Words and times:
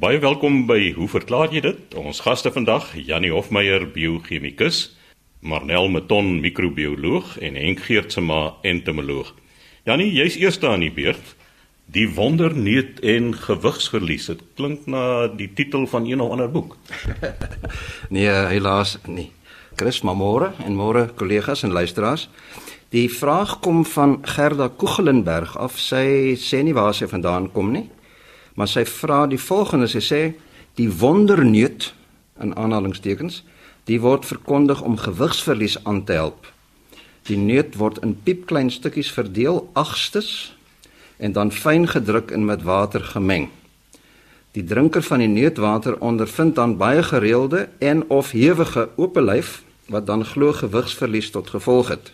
Baie 0.00 0.16
welkom 0.16 0.62
by 0.64 0.94
Hoe 0.96 1.10
verklaar 1.12 1.50
jy 1.52 1.60
dit? 1.60 1.94
Ons 2.00 2.22
gaste 2.24 2.48
vandag, 2.54 2.86
Janie 2.96 3.34
Hofmeyer, 3.34 3.82
biochemikus, 3.92 4.94
Marnel 5.44 5.90
Meton, 5.92 6.38
microbioloog 6.40 7.34
en 7.44 7.58
Henk 7.60 7.82
Geertsma, 7.84 8.38
entomoloog. 8.64 9.34
Janie, 9.84 10.08
jy's 10.08 10.38
eerste 10.40 10.70
aan 10.70 10.86
die 10.86 10.88
beurt. 10.96 11.34
Die 11.92 12.06
wonderneut 12.16 13.04
en 13.04 13.34
gewigsverlies. 13.36 14.30
Dit 14.32 14.40
klink 14.56 14.88
na 14.88 15.28
die 15.28 15.50
titel 15.52 15.84
van 15.92 16.08
een 16.08 16.24
of 16.24 16.32
ander 16.32 16.48
boek. 16.48 16.78
nee, 18.16 18.32
helaas 18.54 18.96
nie. 19.04 19.28
Chris 19.76 20.00
Mamore 20.00 20.54
en 20.64 20.80
môre 20.80 21.10
kollegas 21.12 21.66
en 21.68 21.76
luisteraars. 21.76 22.30
Die 22.96 23.10
vraag 23.12 23.58
kom 23.60 23.84
van 23.84 24.22
Gerda 24.24 24.72
Koegelenberg 24.72 25.58
af. 25.60 25.76
Sy 25.76 26.38
sê 26.40 26.64
nie 26.64 26.72
waar 26.72 26.96
sy 26.96 27.04
vandaan 27.12 27.52
kom 27.52 27.74
nie, 27.76 27.90
maar 28.54 28.68
sy 28.68 28.84
vra 28.84 29.26
die 29.26 29.40
volgende. 29.40 29.88
Sy 29.88 30.02
sê 30.04 30.22
die 30.78 30.90
wonderneut 31.00 31.92
in 32.40 32.54
aanhalingstekens, 32.56 33.42
die 33.84 34.00
word 34.00 34.26
verkondig 34.28 34.82
om 34.82 34.98
gewigsverlies 35.00 35.78
aan 35.84 36.04
te 36.04 36.16
help. 36.18 36.48
Die 37.28 37.38
neut 37.38 37.76
word 37.76 38.00
in 38.04 38.16
piepklein 38.24 38.70
stukkies 38.70 39.10
verdeel, 39.12 39.66
agstes 39.72 40.54
en 41.20 41.34
dan 41.36 41.52
fyn 41.52 41.88
gedruk 41.88 42.30
en 42.30 42.44
met 42.48 42.62
water 42.64 43.04
gemeng. 43.04 43.50
Die 44.56 44.64
drinker 44.64 45.02
van 45.02 45.22
die 45.22 45.30
neutwater 45.30 45.98
ondervind 46.00 46.56
dan 46.56 46.76
baie 46.76 47.02
gereelde 47.02 47.68
en 47.78 48.02
of 48.10 48.30
hewige 48.30 48.88
oopelyf 48.96 49.60
wat 49.86 50.06
dan 50.06 50.24
glo 50.24 50.52
gewigsverlies 50.52 51.30
tot 51.30 51.50
gevolg 51.50 51.88
het. 51.88 52.12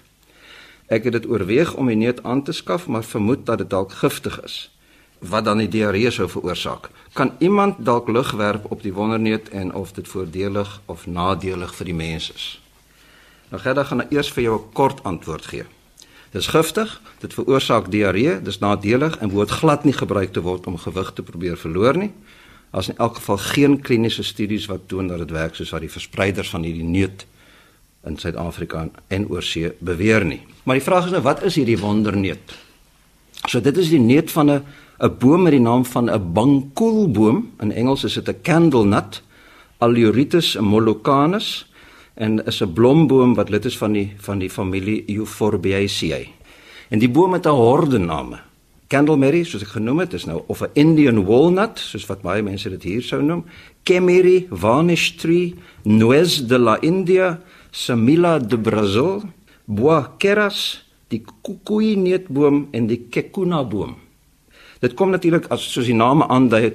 Ek 0.86 1.04
het 1.04 1.12
dit 1.12 1.28
oorweeg 1.28 1.74
om 1.74 1.86
die 1.86 1.96
neut 1.96 2.22
aan 2.22 2.42
te 2.42 2.52
skaf, 2.52 2.86
maar 2.86 3.04
vermoed 3.04 3.46
dat 3.46 3.58
dit 3.58 3.70
dalk 3.70 3.92
giftig 3.92 4.42
is 4.44 4.75
wat 5.18 5.44
dan 5.44 5.58
die 5.58 5.68
diarree 5.68 6.10
sou 6.10 6.28
veroorsaak. 6.28 6.90
Kan 7.12 7.32
iemand 7.38 7.84
dalk 7.84 8.08
lig 8.08 8.30
werp 8.30 8.70
op 8.70 8.82
die 8.82 8.92
wonderneut 8.92 9.48
en 9.48 9.74
of 9.74 9.92
dit 9.92 10.08
voordelig 10.08 10.80
of 10.86 11.06
nadelig 11.06 11.74
vir 11.74 11.84
die 11.84 11.94
mens 11.94 12.32
is? 12.32 12.46
Nou 13.48 13.62
Gerda 13.62 13.84
gaan 13.84 14.02
nou 14.02 14.08
eers 14.10 14.32
vir 14.32 14.42
jou 14.42 14.58
'n 14.58 14.72
kort 14.72 15.02
antwoord 15.02 15.46
gee. 15.46 15.64
Dis 16.30 16.46
giftig, 16.46 17.00
dit 17.18 17.34
veroorsaak 17.34 17.90
diarree, 17.90 18.42
dis 18.42 18.58
nadelig 18.58 19.16
en 19.18 19.28
behoort 19.28 19.50
glad 19.50 19.84
nie 19.84 19.92
gebruik 19.92 20.32
te 20.32 20.42
word 20.42 20.66
om 20.66 20.76
gewig 20.76 21.12
te 21.12 21.22
probeer 21.22 21.56
verloor 21.56 21.96
nie. 21.96 22.12
As 22.70 22.88
in 22.88 22.98
elk 22.98 23.14
geval 23.14 23.36
geen 23.36 23.80
kliniese 23.80 24.22
studies 24.22 24.66
wat 24.66 24.88
toon 24.88 25.06
dat 25.06 25.18
dit 25.18 25.30
werk 25.30 25.54
soos 25.54 25.70
wat 25.70 25.80
die 25.80 25.90
verspreiders 25.90 26.50
van 26.50 26.62
hierdie 26.62 26.84
neut 26.84 27.26
in 28.04 28.18
Suid-Afrika 28.18 28.88
en 29.08 29.28
oorsee 29.28 29.72
beweer 29.78 30.24
nie. 30.24 30.42
Maar 30.62 30.74
die 30.74 30.84
vraag 30.84 31.04
is 31.08 31.10
nou 31.10 31.22
wat 31.22 31.42
is 31.42 31.54
hierdie 31.54 31.78
wonderneut? 31.78 32.52
So 33.46 33.60
dit 33.60 33.76
is 33.76 33.88
die 33.88 34.02
neut 34.02 34.30
van 34.30 34.50
'n 34.50 34.64
'n 34.98 35.16
boom 35.18 35.42
met 35.42 35.52
die 35.52 35.60
naam 35.60 35.84
van 35.84 36.10
'n 36.10 36.32
bankoolboom. 36.32 37.52
In 37.60 37.72
Engels 37.72 38.04
is 38.04 38.14
dit 38.14 38.28
'n 38.28 38.40
candle 38.42 38.84
nut, 38.84 39.22
Aleuritus 39.78 40.56
mollucanus 40.56 41.72
en 42.14 42.44
is 42.46 42.62
'n 42.62 42.72
blomboom 42.72 43.34
wat 43.34 43.48
lid 43.48 43.64
is 43.64 43.78
van 43.78 43.92
die 43.92 44.12
van 44.16 44.38
die 44.38 44.50
familie 44.50 45.04
Euphorbiaceae. 45.06 46.28
En 46.88 46.98
die 46.98 47.10
boom 47.10 47.32
het 47.32 47.46
'n 47.46 47.48
horde 47.48 47.98
name. 47.98 48.38
Candleberry, 48.88 49.44
soos 49.44 49.62
ek 49.62 49.68
genoem 49.68 49.98
het, 49.98 50.12
is 50.12 50.24
nou 50.24 50.42
of 50.46 50.62
'n 50.62 50.70
Indian 50.72 51.24
walnut, 51.24 51.78
soos 51.78 52.06
wat 52.06 52.22
baie 52.22 52.42
mense 52.42 52.70
dit 52.70 52.82
hier 52.82 53.02
sou 53.02 53.22
noem, 53.22 53.44
Kemiri, 53.82 54.46
Varnish 54.50 55.10
tree, 55.10 55.54
Nuez 55.82 56.46
de 56.46 56.58
la 56.58 56.80
India, 56.80 57.40
Samila 57.70 58.38
de 58.38 58.58
Brazil, 58.58 59.22
Bois 59.64 60.06
keras, 60.18 60.86
die 61.08 61.24
kukui 61.42 61.96
neutboom 61.96 62.68
en 62.70 62.86
die 62.86 63.06
kekuna 63.10 63.64
boom. 63.64 64.05
Dit 64.80 64.94
kom 64.94 65.10
natuurlik 65.10 65.46
as 65.48 65.72
soos 65.72 65.86
die 65.88 65.96
name 65.96 66.26
aandui 66.28 66.74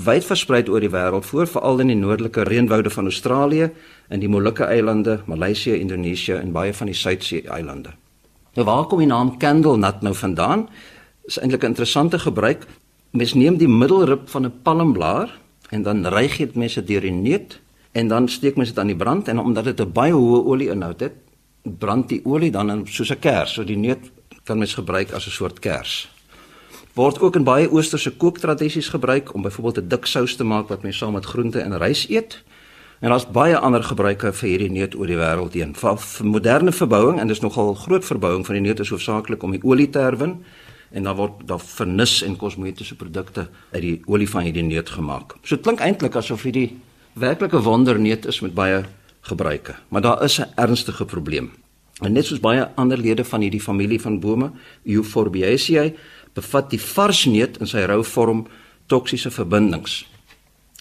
wyd 0.00 0.24
versprei 0.24 0.62
oor 0.68 0.80
die 0.80 0.92
wêreld 0.92 1.26
voor 1.28 1.48
veral 1.50 1.82
in 1.82 1.90
die 1.92 1.98
noordelike 1.98 2.44
reënwoude 2.48 2.90
van 2.90 3.10
Australië 3.10 3.70
in 4.10 4.20
die 4.22 4.28
Molukke 4.28 4.64
eilande, 4.64 5.20
Maleisië, 5.26 5.74
Indonesië 5.80 6.38
en 6.38 6.52
baie 6.52 6.72
van 6.74 6.86
die 6.86 6.96
Suidsee 6.96 7.48
eilande. 7.48 7.92
Nou 8.54 8.66
waar 8.66 8.86
kom 8.86 9.02
die 9.02 9.10
naam 9.10 9.36
candle 9.38 9.76
nut 9.78 10.02
nou 10.02 10.14
vandaan? 10.14 10.68
Is 11.26 11.38
eintlik 11.38 11.62
'n 11.62 11.74
interessante 11.74 12.18
gebruik. 12.18 12.66
Mens 13.10 13.34
neem 13.34 13.56
die 13.56 13.68
middelrib 13.68 14.28
van 14.28 14.46
'n 14.46 14.52
palmblaar 14.62 15.38
en 15.70 15.82
dan 15.82 16.06
ryg 16.06 16.36
dit 16.36 16.54
mense 16.54 16.84
deur 16.84 17.00
die 17.00 17.12
neut 17.12 17.60
en 17.92 18.08
dan 18.08 18.28
steek 18.28 18.56
mens 18.56 18.68
dit 18.68 18.78
aan 18.78 18.86
die 18.86 18.96
brand 18.96 19.28
en 19.28 19.38
omdat 19.38 19.64
dit 19.64 19.80
'n 19.80 19.92
baie 19.92 20.12
hoë 20.12 20.44
olie-inhoud 20.44 21.00
het, 21.00 21.12
brand 21.62 22.08
die 22.08 22.20
olie 22.24 22.50
dan 22.50 22.70
in 22.70 22.86
soos 22.86 23.10
'n 23.10 23.18
kers. 23.18 23.52
So 23.52 23.64
die 23.64 23.76
neut 23.76 24.10
kan 24.44 24.58
mens 24.58 24.74
gebruik 24.74 25.12
as 25.12 25.26
'n 25.26 25.30
soort 25.30 25.58
kers. 25.58 26.19
Word 27.00 27.20
ook 27.24 27.36
in 27.38 27.46
baie 27.46 27.68
oosterse 27.72 28.10
kooktradisies 28.20 28.90
gebruik 28.92 29.30
om 29.34 29.42
byvoorbeeld 29.42 29.78
'n 29.84 29.88
dik 29.88 30.06
sous 30.06 30.36
te 30.36 30.44
maak 30.44 30.68
wat 30.68 30.82
mens 30.82 30.98
saam 30.98 31.12
met 31.12 31.24
groente 31.24 31.60
en 31.60 31.78
rys 31.78 32.08
eet. 32.08 32.42
En 33.00 33.08
daar's 33.08 33.30
baie 33.30 33.56
ander 33.58 33.82
gebruike 33.82 34.32
vir 34.32 34.48
hierdie 34.48 34.70
neut 34.70 34.94
oor 34.94 35.06
die 35.06 35.16
wêreld 35.16 35.52
heen. 35.52 35.74
Vir, 35.74 35.98
moderne 36.22 36.72
verbouing 36.72 37.20
en 37.20 37.26
dis 37.26 37.40
nogal 37.40 37.74
groot 37.74 38.04
verbouing 38.04 38.46
van 38.46 38.54
die 38.54 38.62
neut 38.62 38.80
is 38.80 38.88
hoofsaaklik 38.88 39.42
om 39.42 39.50
die 39.50 39.62
olie 39.62 39.90
te 39.90 39.98
herwin 39.98 40.44
en 40.90 41.02
dan 41.02 41.16
word 41.16 41.32
daar 41.46 41.60
vernis 41.60 42.22
en 42.22 42.36
kosmetiese 42.36 42.96
produkte 42.96 43.48
uit 43.72 43.82
die 43.82 44.02
olie 44.06 44.28
van 44.28 44.42
hierdie 44.42 44.62
neut 44.62 44.90
gemaak. 44.90 45.34
So 45.42 45.54
dit 45.54 45.64
klink 45.64 45.80
eintlik 45.80 46.14
asof 46.14 46.42
hierdie 46.42 46.76
werklike 47.12 47.62
wonderneut 47.62 48.26
is 48.26 48.40
met 48.40 48.54
baie 48.54 48.84
gebruike, 49.20 49.74
maar 49.88 50.02
daar 50.02 50.22
is 50.22 50.38
'n 50.38 50.52
ernstige 50.54 51.04
probleem. 51.04 51.50
En 52.00 52.14
net 52.16 52.24
soos 52.24 52.40
baie 52.40 52.64
ander 52.80 52.98
lede 52.98 53.24
van 53.28 53.42
hierdie 53.44 53.60
familie 53.60 54.00
van 54.00 54.20
bome, 54.20 54.50
Euphorbiaceae, 54.88 55.92
bevat 56.34 56.70
die 56.70 56.80
varsneut 56.80 57.58
in 57.60 57.66
sy 57.66 57.84
rou 57.88 58.02
vorm 58.04 58.46
toksiese 58.86 59.30
verbindings. 59.30 60.04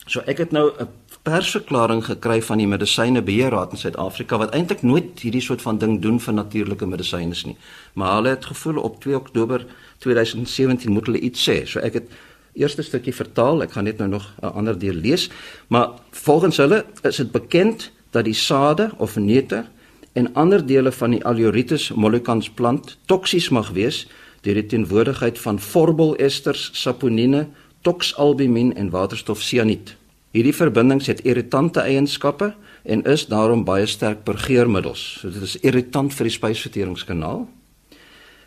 So 0.10 0.22
ek 0.26 0.38
het 0.38 0.52
nou 0.52 0.72
'n 0.80 0.88
persverklaring 1.24 2.06
gekry 2.06 2.42
van 2.42 2.58
die 2.58 2.68
Medisynebeheerraad 2.68 3.72
in 3.72 3.78
Suid-Afrika 3.78 4.38
wat 4.38 4.54
eintlik 4.56 4.82
nooit 4.82 5.20
hierdie 5.20 5.42
soort 5.42 5.62
van 5.62 5.78
ding 5.78 6.02
doen 6.02 6.20
vir 6.20 6.34
natuurlike 6.34 6.86
medisyne 6.86 7.36
nie. 7.46 7.58
Maar 7.94 8.16
hulle 8.16 8.30
het 8.30 8.46
gevoel 8.46 8.78
op 8.82 9.02
2 9.02 9.16
Oktober 9.16 9.66
2017 9.98 10.92
moet 10.92 11.06
hulle 11.06 11.20
iets 11.20 11.50
sê. 11.50 11.66
So 11.66 11.80
ek 11.80 11.94
het 11.94 12.08
eerste 12.54 12.84
stukkie 12.84 13.14
vertaal. 13.14 13.64
Ek 13.64 13.72
gaan 13.72 13.84
net 13.84 13.98
nou 13.98 14.10
nog 14.10 14.26
'n 14.42 14.46
ander 14.46 14.80
deel 14.80 14.94
lees. 14.94 15.30
Maar 15.68 15.90
volgens 16.12 16.58
hulle 16.58 16.86
is 17.02 17.16
dit 17.16 17.32
bekend 17.32 17.92
dat 18.10 18.26
die 18.26 18.34
sade 18.34 18.92
of 18.98 19.16
neute 19.16 19.66
en 20.14 20.34
ander 20.34 20.66
dele 20.66 20.92
van 20.92 21.12
die 21.12 21.26
Aleuritus 21.26 21.92
mollicans 21.92 22.50
plant 22.50 22.98
toksies 23.06 23.50
mag 23.50 23.70
wees 23.70 24.08
deur 24.42 24.60
die 24.60 24.66
teenwoordigheid 24.72 25.40
van 25.40 25.60
forbelesters, 25.60 26.70
saponine, 26.74 27.48
toxalbumin 27.82 28.74
en 28.76 28.90
waterstofsianiet. 28.90 29.96
Hierdie 30.36 30.54
verbindings 30.54 31.08
het 31.10 31.24
irritante 31.26 31.82
eienskappe 31.82 32.54
en 32.84 33.04
is 33.04 33.26
daarom 33.28 33.64
baie 33.66 33.86
sterk 33.90 34.24
per 34.24 34.38
geurmiddels. 34.38 35.20
So 35.22 35.32
dit 35.34 35.42
is 35.42 35.58
irritant 35.66 36.14
vir 36.14 36.30
die 36.30 36.36
spysverteringskanaal. 36.36 37.48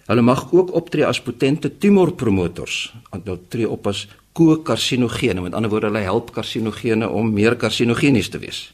Hulle 0.07 0.23
mag 0.23 0.49
ook 0.53 0.73
optree 0.75 1.07
as 1.07 1.21
potente 1.23 1.71
tumorpromotors. 1.79 2.93
Hulle 3.11 3.39
tree 3.49 3.69
op 3.69 3.87
as 3.87 4.07
ko-karsinogene. 4.33 5.43
Met 5.45 5.55
ander 5.55 5.71
woorde, 5.71 5.91
hulle 5.91 6.05
help 6.07 6.33
karsinogene 6.35 7.09
om 7.09 7.33
meer 7.33 7.57
karsinogenies 7.57 8.31
te 8.33 8.41
wees. 8.43 8.71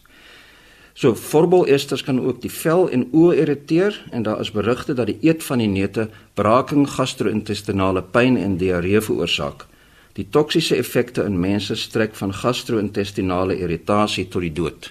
So 0.98 1.14
voorbelesters 1.14 2.02
kan 2.02 2.18
ook 2.26 2.40
die 2.42 2.50
vel 2.50 2.88
en 2.90 3.04
oë 3.14 3.36
irriteer 3.38 3.94
en 4.10 4.24
daar 4.26 4.40
is 4.42 4.50
berigte 4.50 4.96
dat 4.98 5.06
die 5.06 5.20
eet 5.22 5.44
van 5.46 5.60
die 5.62 5.70
neute 5.70 6.08
braaking, 6.34 6.88
gastro-intestinale 6.90 8.02
pyn 8.02 8.34
en 8.36 8.56
diarree 8.58 8.98
veroorsaak. 9.06 9.62
Die 10.18 10.26
toksiese 10.26 10.74
effekte 10.74 11.22
in 11.22 11.38
mense 11.38 11.76
strek 11.78 12.18
van 12.18 12.34
gastro-intestinale 12.34 13.54
irritasie 13.62 14.26
tot 14.26 14.42
die 14.42 14.50
dood. 14.56 14.90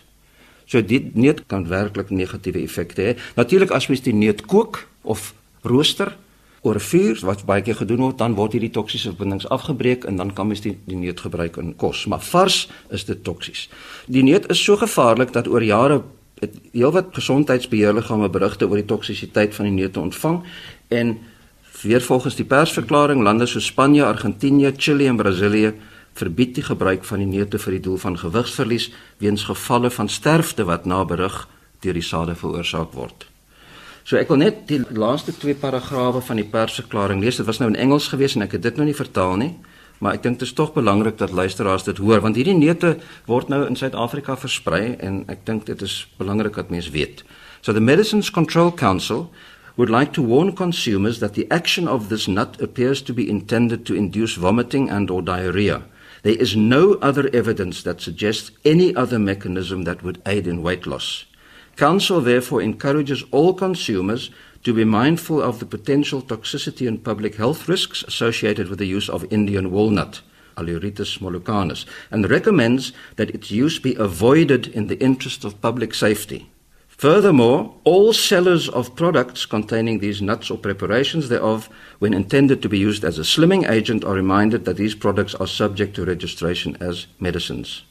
So 0.63 0.79
dit 0.79 1.11
neut 1.19 1.43
kan 1.51 1.67
werklik 1.67 2.15
negatiewe 2.15 2.63
effekte 2.63 3.03
hê. 3.03 3.17
Natuurlik 3.35 3.75
as 3.75 3.89
mens 3.91 4.05
die 4.07 4.15
neut 4.15 4.45
kook 4.47 4.85
of 5.03 5.33
rooster 5.67 6.15
oor 6.61 6.79
vuur 6.81 7.21
wat 7.25 7.45
baie 7.45 7.61
keer 7.61 7.75
gedoen 7.75 8.03
word, 8.07 8.17
dan 8.17 8.35
word 8.35 8.57
hierdie 8.57 8.73
toksiese 8.73 9.13
verbindings 9.13 9.47
afgebreek 9.53 10.03
en 10.09 10.17
dan 10.17 10.33
kan 10.33 10.47
mens 10.47 10.61
die, 10.61 10.77
die 10.85 10.97
neut 10.97 11.19
gebruik 11.19 11.57
in 11.61 11.75
kos. 11.75 12.05
Maar 12.05 12.21
vars 12.21 12.65
is 12.89 13.05
dit 13.05 13.23
toksies. 13.23 13.67
Die 14.07 14.23
neut 14.23 14.49
is 14.51 14.63
so 14.63 14.77
gevaarlik 14.77 15.33
dat 15.33 15.47
oor 15.47 15.63
jare 15.63 16.01
het 16.41 16.53
heelwat 16.73 17.15
gesondheidsbeheerliggame 17.17 18.29
berigte 18.29 18.67
oor 18.69 18.77
die 18.77 18.89
toksisiteit 18.89 19.55
van 19.55 19.69
die 19.69 19.77
neute 19.79 19.99
ontvang 19.99 20.43
en 20.93 21.17
Weer 21.81 22.01
volgens 22.01 22.35
die 22.35 22.45
persverklaring 22.45 23.21
lande 23.21 23.45
so 23.45 23.59
Spanje, 23.59 24.05
Argentinië, 24.05 24.71
Chili 24.77 25.05
en 25.07 25.15
Brasilië 25.15 25.73
verbied 26.17 26.55
die 26.55 26.63
gebruik 26.63 27.05
van 27.05 27.21
die 27.21 27.29
neute 27.29 27.59
vir 27.61 27.77
die 27.77 27.83
doel 27.85 27.99
van 28.01 28.17
gewigsverlies 28.17 28.89
weens 29.21 29.43
gevalle 29.45 29.91
van 29.93 30.09
sterfte 30.09 30.65
wat 30.65 30.89
na 30.89 31.03
berig 31.05 31.43
deur 31.85 31.93
die 31.93 32.05
sade 32.05 32.33
veroorsaak 32.35 32.97
word. 32.97 33.27
So 34.07 34.15
ek 34.15 34.29
wil 34.31 34.39
net 34.39 34.61
die 34.69 34.77
laaste 34.95 35.33
twee 35.35 35.57
paragrawe 35.59 36.21
van 36.23 36.39
die 36.39 36.47
persverklaring 36.47 37.19
lees. 37.19 37.41
Dit 37.41 37.47
was 37.49 37.57
nou 37.59 37.67
in 37.67 37.75
Engels 37.75 38.05
gewees 38.07 38.37
en 38.37 38.45
ek 38.45 38.53
het 38.55 38.63
dit 38.63 38.77
nou 38.79 38.85
nie 38.87 38.95
vertaal 38.95 39.35
nie, 39.41 39.49
maar 39.99 40.15
ek 40.15 40.23
dink 40.23 40.39
dit 40.39 40.47
is 40.47 40.55
tog 40.55 40.71
belangrik 40.77 41.17
dat 41.19 41.33
luisteraars 41.35 41.83
dit 41.89 41.99
hoor 41.99 42.23
want 42.23 42.39
hierdie 42.39 42.55
neute 42.55 42.93
word 43.27 43.51
nou 43.51 43.65
in 43.67 43.75
Suid-Afrika 43.75 44.37
versprei 44.39 44.95
en 45.03 45.25
ek 45.27 45.43
dink 45.43 45.67
dit 45.67 45.83
is 45.83 45.97
belangrik 46.21 46.55
dat 46.55 46.71
mense 46.71 46.95
weet. 46.95 47.25
So 47.59 47.75
the 47.75 47.83
Medicines 47.83 48.31
Control 48.31 48.71
Council 48.71 49.27
would 49.75 49.91
like 49.91 50.15
to 50.15 50.23
warn 50.23 50.55
consumers 50.55 51.19
that 51.19 51.35
the 51.35 51.49
action 51.51 51.91
of 51.91 52.07
this 52.07 52.31
nut 52.31 52.55
appears 52.63 53.03
to 53.03 53.13
be 53.13 53.27
intended 53.27 53.83
to 53.91 53.93
induce 53.93 54.39
vomiting 54.39 54.87
and 54.87 55.11
or 55.11 55.19
diarrhea. 55.19 55.81
There 56.23 56.39
is 56.39 56.55
no 56.55 56.95
other 57.03 57.27
evidence 57.35 57.83
that 57.83 57.99
suggests 57.99 58.55
any 58.63 58.95
other 58.95 59.19
mechanism 59.19 59.83
that 59.83 59.99
would 59.99 60.23
aid 60.23 60.47
in 60.47 60.63
weight 60.63 60.87
loss. 60.87 61.27
Council 61.77 62.21
therefore 62.21 62.61
encourages 62.61 63.23
all 63.31 63.53
consumers 63.53 64.31
to 64.63 64.73
be 64.73 64.83
mindful 64.83 65.41
of 65.41 65.59
the 65.59 65.65
potential 65.65 66.23
toxicity 66.23 66.87
and 66.87 67.03
public 67.03 67.35
health 67.35 67.69
risks 67.69 68.03
associated 68.03 68.67
with 68.67 68.79
the 68.79 68.87
use 68.87 69.07
of 69.07 69.31
Indian 69.31 69.69
walnut, 69.69 70.21
Aluritis 70.57 71.19
mollucanus, 71.19 71.85
and 72.09 72.29
recommends 72.31 72.93
that 73.15 73.29
its 73.29 73.51
use 73.51 73.77
be 73.77 73.93
avoided 73.93 74.67
in 74.67 74.87
the 74.87 74.99
interest 74.99 75.45
of 75.45 75.61
public 75.61 75.93
safety. 75.93 76.49
Furthermore, 76.87 77.75
all 77.83 78.11
sellers 78.11 78.67
of 78.69 78.95
products 78.95 79.45
containing 79.45 79.99
these 79.99 80.19
nuts 80.19 80.49
or 80.49 80.57
preparations 80.57 81.29
thereof, 81.29 81.69
when 81.99 82.11
intended 82.15 82.63
to 82.63 82.69
be 82.69 82.79
used 82.79 83.03
as 83.03 83.19
a 83.19 83.21
slimming 83.21 83.69
agent, 83.69 84.03
are 84.03 84.15
reminded 84.15 84.65
that 84.65 84.77
these 84.77 84.95
products 84.95 85.35
are 85.35 85.45
subject 85.45 85.95
to 85.95 86.05
registration 86.05 86.75
as 86.79 87.05
medicines. 87.19 87.83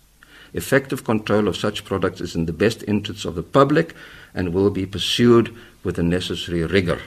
Effective 0.52 1.02
control 1.04 1.48
of 1.48 1.56
such 1.56 1.84
products 1.84 2.20
is 2.20 2.34
in 2.34 2.46
the 2.46 2.52
best 2.52 2.82
interests 2.86 3.24
of 3.24 3.34
the 3.34 3.42
public 3.42 3.94
and 4.34 4.52
will 4.52 4.70
be 4.70 4.86
pursued 4.86 5.50
with 5.82 5.96
the 5.96 6.02
necessary 6.02 6.64
rigor. 6.64 7.00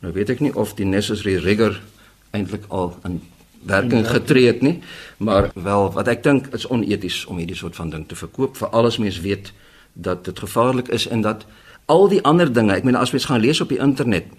Nou 0.00 0.12
weet 0.16 0.30
ek 0.30 0.40
nie 0.40 0.54
of 0.56 0.74
die 0.78 0.88
necessary 0.88 1.36
rigor 1.36 1.76
eintlik 2.32 2.64
al 2.68 2.94
in 3.04 3.20
werking 3.68 4.06
getree 4.08 4.46
het 4.46 4.62
nie, 4.64 4.78
maar 5.18 5.50
wel 5.54 5.90
wat 5.92 6.08
ek 6.08 6.22
dink 6.24 6.48
is 6.56 6.64
oneties 6.72 7.24
om 7.28 7.40
hierdie 7.40 7.58
soort 7.58 7.76
van 7.76 7.90
ding 7.92 8.06
te 8.08 8.16
verkoop 8.16 8.56
vir 8.56 8.72
alles 8.76 8.96
mens 9.02 9.20
weet 9.20 9.52
dat 9.92 10.24
dit 10.24 10.38
gevaarlik 10.38 10.88
is 10.88 11.06
en 11.06 11.20
dat 11.26 11.44
al 11.90 12.08
die 12.08 12.22
ander 12.24 12.48
dinge, 12.52 12.72
ek 12.72 12.86
meen 12.86 12.96
as 12.96 13.12
mens 13.12 13.26
gaan 13.28 13.42
lees 13.42 13.60
op 13.60 13.68
die 13.68 13.80
internet, 13.82 14.30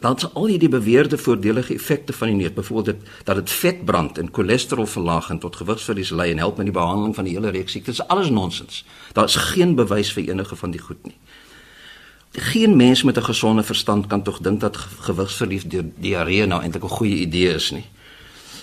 dan 0.00 0.16
is 0.16 0.34
al 0.34 0.46
hierdie 0.46 0.68
beweerde 0.68 1.18
voordelige 1.18 1.74
effekte 1.74 2.12
van 2.12 2.28
die 2.28 2.36
neut, 2.36 2.54
byvoorbeeld 2.54 2.86
dit 2.86 3.10
dat 3.24 3.36
dit 3.36 3.50
vet 3.50 3.84
brand 3.84 4.18
en 4.18 4.28
cholesterol 4.32 4.86
verlaag 4.86 5.30
en 5.30 5.38
tot 5.38 5.56
gewigsverlies 5.56 6.10
lei 6.10 6.30
en 6.30 6.38
help 6.38 6.56
met 6.56 6.66
die 6.66 6.74
behandeling 6.74 7.14
van 7.14 7.24
die 7.24 7.34
hele 7.34 7.50
reeks 7.50 7.72
siektes, 7.72 8.02
alles 8.08 8.30
nonsens. 8.30 8.84
Daar 9.12 9.24
is 9.24 9.36
geen 9.36 9.74
bewys 9.74 10.12
vir 10.12 10.28
enige 10.28 10.56
van 10.56 10.70
die 10.70 10.80
goed 10.80 11.06
nie. 11.06 11.16
Geen 12.34 12.76
mens 12.76 13.02
met 13.02 13.16
'n 13.16 13.22
gesonde 13.22 13.62
verstand 13.62 14.06
kan 14.06 14.22
tog 14.22 14.38
dink 14.38 14.60
dat 14.60 14.76
gewigsverlies 14.76 15.64
deur 15.64 15.84
diarree 15.96 16.46
nou 16.46 16.62
eintlik 16.62 16.84
'n 16.84 16.88
goeie 16.88 17.16
idee 17.16 17.54
is 17.54 17.70
nie. 17.70 17.84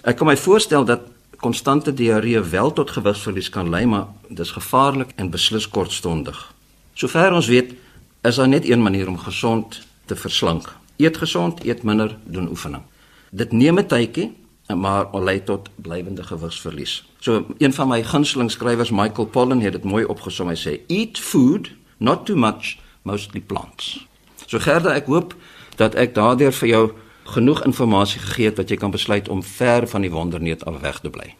Ek 0.03 0.17
kan 0.17 0.27
my 0.27 0.37
voorstel 0.37 0.85
dat 0.85 1.01
konstante 1.37 1.93
diarree 1.93 2.39
wel 2.39 2.73
tot 2.73 2.91
gewigsverlies 2.91 3.49
kan 3.49 3.69
lei, 3.69 3.85
maar 3.85 4.07
dis 4.29 4.51
gevaarlik 4.51 5.09
en 5.15 5.29
beslis 5.29 5.69
kortstondig. 5.69 6.53
Sover 6.93 7.33
ons 7.33 7.47
weet, 7.47 7.73
is 8.21 8.35
daar 8.35 8.47
net 8.47 8.69
een 8.69 8.81
manier 8.81 9.07
om 9.07 9.17
gesond 9.17 9.81
te 10.05 10.15
verslank. 10.15 10.80
Eet 11.01 11.17
gesond, 11.17 11.63
eet 11.65 11.83
minder, 11.83 12.17
doen 12.23 12.49
oefening. 12.49 12.83
Dit 13.31 13.51
neem 13.51 13.79
'n 13.79 13.87
tydjie, 13.87 14.31
maar 14.75 15.07
lei 15.11 15.43
tot 15.43 15.69
blywende 15.75 16.23
gewigsverlies. 16.23 17.03
So 17.19 17.45
een 17.57 17.73
van 17.73 17.87
my 17.87 18.03
gunsteling 18.03 18.51
skrywers, 18.51 18.89
Michael 18.89 19.27
Pollan, 19.27 19.61
het 19.61 19.71
dit 19.71 19.83
mooi 19.83 20.05
opgesom. 20.05 20.47
Hy 20.47 20.55
sê: 20.55 20.79
"Eat 20.87 21.19
food, 21.19 21.71
not 21.97 22.25
too 22.25 22.35
much, 22.35 22.77
mostly 23.01 23.41
plants." 23.41 24.07
So 24.45 24.59
Gerda, 24.59 24.93
ek 24.93 25.05
hoop 25.05 25.35
dat 25.75 25.95
ek 25.95 26.13
daardeur 26.15 26.53
vir 26.53 26.67
jou 26.67 26.91
genoeg 27.23 27.63
inligting 27.65 28.21
gegee 28.21 28.45
het 28.45 28.57
wat 28.57 28.69
jy 28.69 28.77
kan 28.77 28.91
besluit 28.91 29.29
om 29.29 29.43
ver 29.43 29.87
van 29.87 30.01
die 30.01 30.11
wonderneut 30.11 30.65
af 30.65 30.79
weg 30.81 30.99
te 30.99 31.09
bly. 31.09 31.35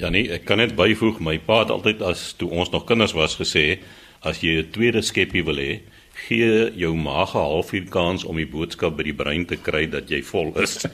Ja 0.00 0.08
nee, 0.08 0.30
ek 0.32 0.44
kan 0.48 0.56
net 0.56 0.74
byvoeg 0.78 1.18
my 1.20 1.38
pa 1.44 1.58
het 1.58 1.70
altyd 1.70 2.02
as 2.02 2.32
toe 2.40 2.48
ons 2.50 2.70
nog 2.70 2.86
kinders 2.88 3.12
was 3.12 3.36
gesê 3.36 3.80
as 4.22 4.40
jy 4.40 4.60
'n 4.60 4.70
tweede 4.70 5.02
skeppie 5.02 5.44
wil 5.44 5.56
hê, 5.56 5.80
gee 6.28 6.70
jou 6.76 6.94
maag 6.94 7.34
'n 7.34 7.38
halfuur 7.38 7.88
kans 7.90 8.24
om 8.24 8.36
die 8.36 8.46
boodskap 8.46 8.96
by 8.96 9.02
die 9.02 9.16
brein 9.16 9.46
te 9.46 9.56
kry 9.56 9.86
dat 9.86 10.10
jy 10.10 10.22
vol 10.22 10.52
is. 10.60 10.86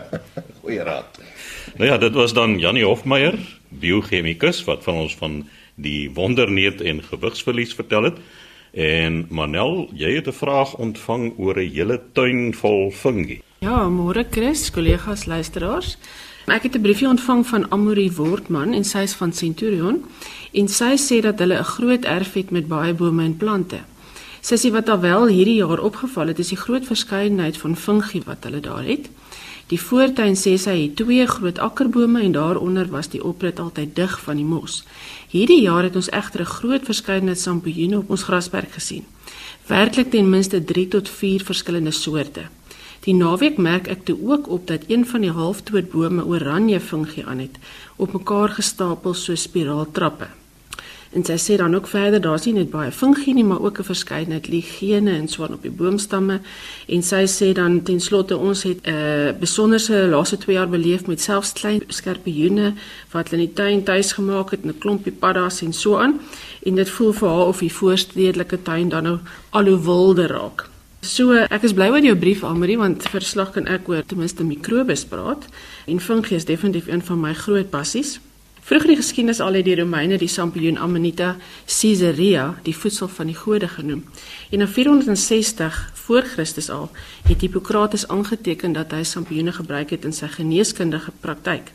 Goeie 0.62 0.82
raad. 0.84 1.20
Nou 1.76 1.90
ja, 1.90 1.98
dit 1.98 2.12
was 2.12 2.32
dan 2.32 2.58
Janie 2.58 2.84
Hofmeyer, 2.84 3.38
biochemikus 3.68 4.64
wat 4.64 4.84
van 4.84 4.94
ons 4.94 5.14
van 5.14 5.48
die 5.74 6.10
wonderneut 6.14 6.80
en 6.80 7.02
gewigsverlies 7.02 7.74
vertel 7.74 8.02
het. 8.02 8.18
En 8.74 9.26
Manel, 9.30 9.88
jy 9.94 10.14
het 10.14 10.28
'n 10.28 10.32
vraag 10.32 10.74
ontvang 10.76 11.38
oor 11.38 11.56
'n 11.58 11.70
hele 11.70 12.00
tuin 12.12 12.54
vol 12.54 12.90
fungi. 12.90 13.40
Ja, 13.60 13.88
môre 13.88 14.26
Chris, 14.30 14.70
kollegas, 14.70 15.24
luisteraars. 15.26 15.96
Ek 16.46 16.62
het 16.62 16.76
'n 16.76 16.80
briefie 16.80 17.08
ontvang 17.08 17.46
van 17.46 17.70
Amory 17.70 18.12
Wortman 18.12 18.72
en 18.72 18.84
sy 18.84 18.98
is 18.98 19.14
van 19.14 19.32
Centurion 19.32 20.04
en 20.52 20.68
sy 20.68 20.96
sê 20.96 21.20
dat 21.20 21.38
hulle 21.38 21.58
'n 21.58 21.64
groot 21.64 22.04
erf 22.04 22.32
het 22.32 22.50
met 22.50 22.68
baie 22.68 22.94
bome 22.94 23.24
en 23.24 23.36
plante. 23.36 23.80
Sy 24.40 24.54
sê 24.54 24.70
wat 24.70 24.88
alwel 24.88 25.26
hierdie 25.26 25.54
jaar 25.54 25.80
opgeval 25.80 26.26
het, 26.26 26.38
is 26.38 26.48
die 26.48 26.56
groot 26.56 26.86
verskeidenheid 26.86 27.56
van 27.56 27.76
fungi 27.76 28.22
wat 28.26 28.44
hulle 28.44 28.60
daar 28.60 28.84
het. 28.84 29.08
Die 29.66 29.80
voortuin 29.80 30.36
sê 30.36 30.58
sy 30.58 30.82
het 30.82 30.96
twee 30.96 31.26
groot 31.26 31.58
akkerbome 31.58 32.20
en 32.22 32.32
daaronder 32.32 32.90
was 32.90 33.08
die 33.08 33.24
oprit 33.24 33.60
altyd 33.60 33.96
dig 33.96 34.20
van 34.20 34.36
die 34.36 34.44
mos. 34.44 34.84
Hierdie 35.28 35.62
jaar 35.62 35.82
het 35.82 35.96
ons 35.96 36.10
egter 36.10 36.40
'n 36.40 36.54
groot 36.58 36.84
verskeidenheid 36.84 37.40
sampioene 37.40 37.98
op 37.98 38.10
ons 38.10 38.22
grasperk 38.22 38.72
gesien. 38.72 39.04
Werklik 39.66 40.10
ten 40.10 40.30
minste 40.30 40.64
3 40.64 40.88
tot 40.88 41.08
4 41.08 41.44
verskillende 41.44 41.90
soorte. 41.90 42.42
Die 43.04 43.14
naweek 43.14 43.58
merk 43.60 43.88
ek 43.92 44.06
toe 44.08 44.16
ook 44.24 44.48
op 44.48 44.66
dat 44.66 44.86
een 44.88 45.04
van 45.06 45.20
die 45.20 45.34
halfdood 45.36 45.90
bome 45.92 46.24
oranje 46.24 46.80
fungie 46.80 47.26
aan 47.26 47.42
het, 47.44 47.58
op 47.96 48.16
mekaar 48.16 48.56
gestapel 48.56 49.14
so 49.14 49.36
spiraaltrappe. 49.36 50.30
En 51.14 51.22
sy 51.22 51.36
sê 51.38 51.56
dan 51.60 51.76
ook 51.76 51.86
verder 51.86 52.18
daar's 52.20 52.46
nie 52.48 52.56
net 52.56 52.72
baie 52.72 52.90
fungie 52.90 53.34
nie, 53.34 53.44
maar 53.44 53.60
ook 53.62 53.78
'n 53.78 53.90
verskeidenheid 53.92 54.48
ligene 54.48 55.10
en 55.10 55.28
swaan 55.28 55.52
op 55.52 55.62
die 55.62 55.70
boomstamme. 55.70 56.40
En 56.88 57.02
sy 57.02 57.24
sê 57.26 57.52
dan 57.52 57.82
ten 57.82 58.00
slotte 58.00 58.36
ons 58.36 58.62
het 58.62 58.80
'n 58.82 58.90
uh, 58.90 59.32
besonderse 59.38 60.08
laaste 60.10 60.36
2 60.36 60.56
jaar 60.56 60.68
beleef 60.68 61.06
met 61.06 61.20
selfs 61.20 61.52
klein 61.52 61.82
skerpioene 61.88 62.74
wat 63.10 63.30
hulle 63.30 63.42
in 63.42 63.48
die 63.48 63.54
tuin 63.54 63.82
tuis 63.82 64.12
gemaak 64.12 64.50
het, 64.50 64.64
'n 64.64 64.78
klompie 64.78 65.12
paddas 65.12 65.62
en 65.62 65.72
so 65.72 65.96
aan. 65.96 66.20
En 66.62 66.74
dit 66.74 66.90
voel 66.90 67.12
vir 67.12 67.28
haar 67.28 67.46
of 67.46 67.58
die 67.58 67.72
voorstedelike 67.72 68.62
tuin 68.62 68.88
dan 68.88 69.02
nou 69.02 69.18
al 69.50 69.66
hoe 69.66 69.80
wilder 69.80 70.26
raak. 70.26 70.73
So 71.04 71.34
ek 71.36 71.66
is 71.68 71.74
bly 71.76 71.90
oor 71.92 72.00
jou 72.00 72.14
brief 72.16 72.40
Almarie 72.48 72.78
want 72.80 73.04
verslag 73.12 73.50
kan 73.52 73.66
ek 73.68 73.90
oor 73.92 74.06
ten 74.08 74.16
minste 74.22 74.44
mikrobes 74.46 75.02
praat 75.04 75.42
en 75.84 76.00
fungie 76.00 76.38
is 76.38 76.46
definitief 76.48 76.88
een 76.88 77.02
van 77.04 77.20
my 77.20 77.34
groot 77.36 77.68
passies. 77.68 78.14
Vroeger 78.64 78.88
in 78.88 78.94
die 78.94 79.02
geskiedenis 79.02 79.42
al 79.44 79.58
het 79.58 79.66
die 79.66 79.76
Romeine 79.76 80.16
die 80.16 80.30
sampioen 80.32 80.80
Amanita 80.80 81.34
caesarea 81.68 82.46
die 82.64 82.72
voedsel 82.72 83.12
van 83.12 83.28
die 83.28 83.36
gode 83.36 83.68
genoem. 83.68 84.00
En 84.48 84.64
in 84.64 84.68
460 84.68 85.82
voor 86.06 86.24
Christus 86.24 86.70
al 86.72 86.88
het 87.28 87.40
Hippokrates 87.44 88.08
aangeteken 88.08 88.72
dat 88.72 88.96
hy 88.96 89.04
sampioene 89.04 89.52
gebruik 89.52 89.92
het 89.92 90.08
in 90.08 90.16
sy 90.16 90.32
geneeskundige 90.32 91.12
praktyk. 91.20 91.68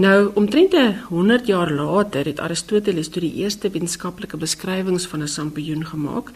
Nou, 0.00 0.30
omtrent 0.34 0.74
100 1.12 1.46
jaar 1.46 1.72
later 1.72 2.24
het 2.24 2.40
Aristoteles 2.40 3.08
toe 3.12 3.20
die 3.20 3.34
eerste 3.44 3.68
wetenskaplike 3.68 4.36
beskrywings 4.36 5.06
van 5.06 5.22
'n 5.22 5.28
sampioen 5.28 5.86
gemaak 5.86 6.32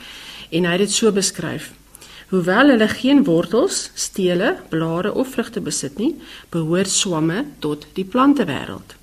en 0.50 0.64
hy 0.64 0.70
het 0.70 0.80
dit 0.80 0.92
so 0.92 1.12
beskryf: 1.12 1.72
Hoewel 2.30 2.68
hulle 2.70 2.86
geen 2.88 3.24
wortels, 3.26 3.90
stele, 3.98 4.52
blare 4.70 5.10
of 5.18 5.32
vrugte 5.34 5.60
besit 5.60 5.96
nie, 5.98 6.12
behoort 6.54 6.90
swamme 6.90 7.40
tot 7.58 7.88
die 7.96 8.04
plantewêreld. 8.06 8.94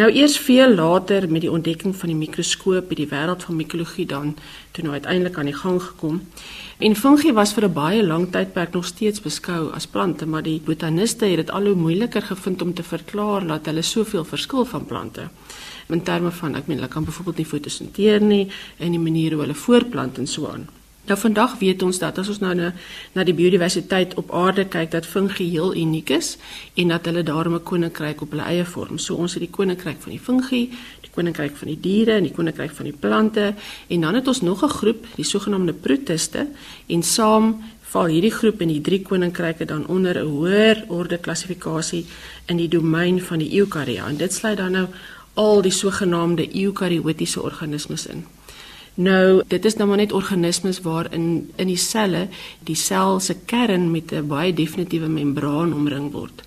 Nou 0.00 0.06
eers 0.08 0.38
veel 0.40 0.72
later 0.74 1.26
met 1.28 1.44
die 1.44 1.50
ontdekking 1.52 1.92
van 1.96 2.08
die 2.08 2.16
mikroskoop 2.16 2.88
het 2.88 3.02
die 3.02 3.08
wêreld 3.10 3.44
van 3.44 3.58
mikologie 3.60 4.06
dan 4.08 4.32
toe 4.72 4.84
nou 4.84 4.94
uiteindelik 4.94 5.36
aan 5.36 5.50
die 5.50 5.56
gang 5.56 5.76
gekom. 5.82 6.22
En 6.78 6.96
fungi 6.96 7.32
was 7.32 7.52
vir 7.52 7.64
'n 7.68 7.72
baie 7.72 8.06
lang 8.06 8.30
tydperk 8.32 8.72
nog 8.72 8.84
steeds 8.84 9.20
beskou 9.20 9.72
as 9.72 9.86
plante, 9.86 10.26
maar 10.26 10.42
die 10.42 10.60
botaniste 10.64 11.26
het 11.26 11.36
dit 11.36 11.50
al 11.50 11.64
hoe 11.66 11.74
moeiliker 11.74 12.22
gevind 12.22 12.62
om 12.62 12.74
te 12.74 12.82
verklaar 12.82 13.46
dat 13.46 13.66
hulle 13.66 13.82
soveel 13.82 14.24
verskil 14.24 14.64
van 14.64 14.86
plante. 14.86 15.28
In 15.88 16.02
terme 16.02 16.30
van 16.30 16.54
ek 16.54 16.66
meen 16.66 16.78
hulle 16.78 16.88
kan 16.88 17.04
byvoorbeeld 17.04 17.36
nie 17.36 17.46
fotosinteer 17.46 18.20
nie 18.20 18.48
en 18.78 18.90
die 18.90 19.00
manier 19.00 19.32
hoe 19.32 19.40
hulle 19.40 19.54
voortplant 19.54 20.18
en 20.18 20.26
so 20.26 20.46
aan. 20.46 20.75
Nou 21.06 21.18
vandag 21.18 21.58
weet 21.58 21.82
ons 21.86 21.98
dat 22.02 22.16
as 22.18 22.28
ons 22.32 22.40
nou 22.42 22.50
na, 22.58 22.72
na 23.14 23.22
die 23.26 23.34
biodiversiteit 23.34 24.16
op 24.18 24.32
aarde 24.34 24.64
kyk 24.66 24.90
dat 24.90 25.06
fungi 25.06 25.44
heel 25.52 25.70
uniek 25.78 26.10
is 26.16 26.32
en 26.74 26.90
dat 26.90 27.06
hulle 27.06 27.22
daarom 27.22 27.54
'n 27.54 27.62
koninkryk 27.62 28.22
op 28.22 28.30
hulle 28.30 28.42
eie 28.42 28.64
vorm. 28.64 28.98
So 28.98 29.14
ons 29.14 29.34
het 29.34 29.42
die 29.42 29.50
koninkryk 29.50 30.00
van 30.02 30.10
die 30.10 30.20
fungi, 30.20 30.70
die 31.00 31.10
koninkryk 31.14 31.56
van 31.56 31.68
die 31.68 31.80
diere 31.80 32.12
en 32.12 32.22
die 32.22 32.32
koninkryk 32.32 32.70
van 32.70 32.84
die 32.84 32.96
plante 33.00 33.54
en 33.88 34.00
dan 34.00 34.14
het 34.14 34.28
ons 34.28 34.40
nog 34.40 34.64
'n 34.64 34.68
groep, 34.68 35.06
die 35.14 35.24
sogenaamde 35.24 35.72
protiste 35.72 36.46
en 36.86 37.02
saam 37.02 37.62
val 37.80 38.06
hierdie 38.06 38.34
groep 38.34 38.60
in 38.60 38.68
die 38.68 38.80
drie 38.80 39.02
koninkryke 39.02 39.64
dan 39.64 39.86
onder 39.86 40.18
'n 40.18 40.26
hoër 40.26 40.84
orde 40.88 41.18
klassifikasie 41.18 42.06
in 42.46 42.56
die 42.56 42.68
domein 42.68 43.20
van 43.20 43.38
die 43.38 43.58
eukarya 43.60 44.06
en 44.06 44.16
dit 44.16 44.32
sluit 44.32 44.56
dan 44.56 44.72
nou 44.72 44.86
al 45.34 45.62
die 45.62 45.70
sogenaamde 45.70 46.48
eukaryotiese 46.54 47.42
organismes 47.42 48.06
in. 48.06 48.35
Nou, 48.96 49.42
dit 49.46 49.64
is 49.64 49.74
nou 49.76 49.88
maar 49.88 50.00
net 50.00 50.12
organismes 50.12 50.80
waarin 50.80 51.50
in 51.60 51.68
die 51.68 51.76
selle 51.76 52.28
die 52.64 52.78
sel 52.80 53.20
se 53.20 53.34
kern 53.44 53.90
met 53.90 54.12
'n 54.12 54.26
baie 54.26 54.54
definitiewe 54.54 55.08
membraan 55.08 55.74
omring 55.74 56.12
word. 56.12 56.42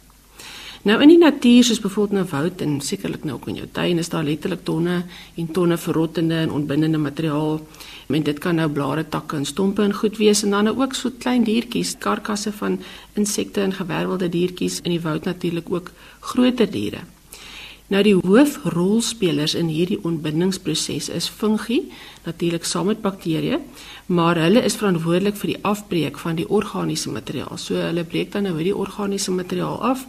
Nou 0.82 1.02
in 1.02 1.08
die 1.08 1.18
natuur 1.18 1.64
soos 1.64 1.82
byvoorbeeld 1.84 2.20
nou 2.20 2.28
woud 2.32 2.62
en 2.62 2.82
sekerlik 2.82 3.24
nou 3.24 3.36
ook 3.36 3.48
in 3.48 3.56
jou 3.56 3.68
tuin 3.72 3.98
is 3.98 4.10
daar 4.10 4.24
letterlik 4.24 4.64
tonne 4.64 5.04
en 5.36 5.52
tonne 5.52 5.78
verrottende 5.78 6.36
en 6.36 6.52
ontbindende 6.52 6.98
materiaal. 6.98 7.60
Men 8.08 8.24
dit 8.24 8.40
kan 8.40 8.56
nou 8.56 8.70
blare, 8.70 9.04
takke 9.10 9.36
en 9.36 9.46
stompe 9.46 9.82
en 9.82 9.94
goed 9.94 10.18
wees 10.18 10.44
en 10.44 10.50
dan 10.50 10.64
nou 10.64 10.80
ook 10.80 10.94
so 10.94 11.12
klein 11.18 11.44
diertjies, 11.44 11.98
karkasse 11.98 12.52
van 12.52 12.80
insekte 13.14 13.62
en 13.62 13.74
gewervelde 13.74 14.30
diertjies 14.30 14.80
in 14.82 14.92
die 14.92 15.02
woud 15.02 15.24
natuurlik 15.24 15.72
ook 15.72 15.92
groter 16.20 16.72
diere. 16.72 17.06
Nou 17.90 18.04
die 18.06 18.14
hoofrolspelers 18.14 19.56
in 19.58 19.72
hierdie 19.74 19.98
ontbindingsproses 20.06 21.08
is 21.10 21.28
fungi, 21.34 21.80
natuurlik 22.22 22.68
saam 22.70 22.92
met 22.92 23.00
bakterieë, 23.02 23.58
maar 24.14 24.38
hulle 24.38 24.62
is 24.62 24.78
verantwoordelik 24.78 25.40
vir 25.42 25.56
die 25.56 25.62
afbreek 25.66 26.20
van 26.22 26.38
die 26.38 26.46
organiese 26.46 27.10
materiaal. 27.10 27.58
So 27.58 27.82
hulle 27.82 28.04
breek 28.06 28.30
dan 28.36 28.46
nou 28.46 28.54
hierdie 28.60 28.76
organiese 28.78 29.34
materiaal 29.34 29.82
af 29.90 30.06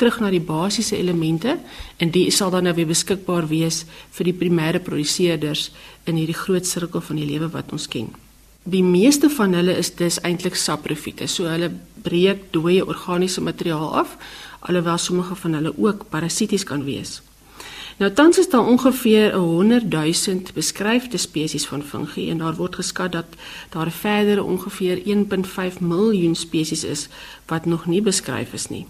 terug 0.00 0.18
na 0.18 0.32
die 0.34 0.42
basiese 0.42 0.96
elemente 0.98 1.54
en 2.02 2.10
dit 2.10 2.34
sal 2.34 2.50
dan 2.50 2.66
nou 2.66 2.74
weer 2.74 2.90
beskikbaar 2.90 3.46
wees 3.46 3.84
vir 4.16 4.30
die 4.32 4.34
primêre 4.42 4.82
produseerders 4.82 5.68
in 6.10 6.18
hierdie 6.18 6.34
groot 6.34 6.66
sirkel 6.66 7.04
van 7.04 7.20
die 7.20 7.28
lewe 7.30 7.50
wat 7.54 7.70
ons 7.70 7.86
ken. 7.86 8.10
Die 8.64 8.82
meeste 8.84 9.30
van 9.32 9.54
hulle 9.54 9.78
is 9.78 9.94
dis 9.96 10.18
eintlik 10.26 10.58
saprofiete. 10.58 11.30
So 11.30 11.46
hulle 11.48 11.70
breek 12.02 12.50
dooie 12.52 12.82
organiese 12.82 13.40
materiaal 13.40 13.94
af 14.02 14.18
alhoewel 14.60 14.98
sommige 14.98 15.34
van 15.34 15.52
hulle 15.52 15.74
ook 15.76 16.08
parasities 16.08 16.64
kan 16.64 16.84
wees. 16.84 17.22
Nou 18.00 18.12
tans 18.12 18.38
is 18.38 18.48
daar 18.48 18.66
ongeveer 18.66 19.34
100 19.34 19.90
000 19.90 20.40
beskryfde 20.54 21.16
spesies 21.16 21.66
van 21.66 21.82
fungi 21.82 22.30
en 22.30 22.38
daar 22.38 22.56
word 22.56 22.74
geskat 22.74 23.12
dat 23.12 23.26
daar 23.68 23.90
verder 23.90 24.44
ongeveer 24.44 25.02
1.5 25.74 25.78
miljoen 25.80 26.34
spesies 26.34 26.84
is 26.84 27.08
wat 27.46 27.64
nog 27.64 27.86
nie 27.86 28.02
beskryf 28.02 28.52
is 28.52 28.68
nie. 28.68 28.86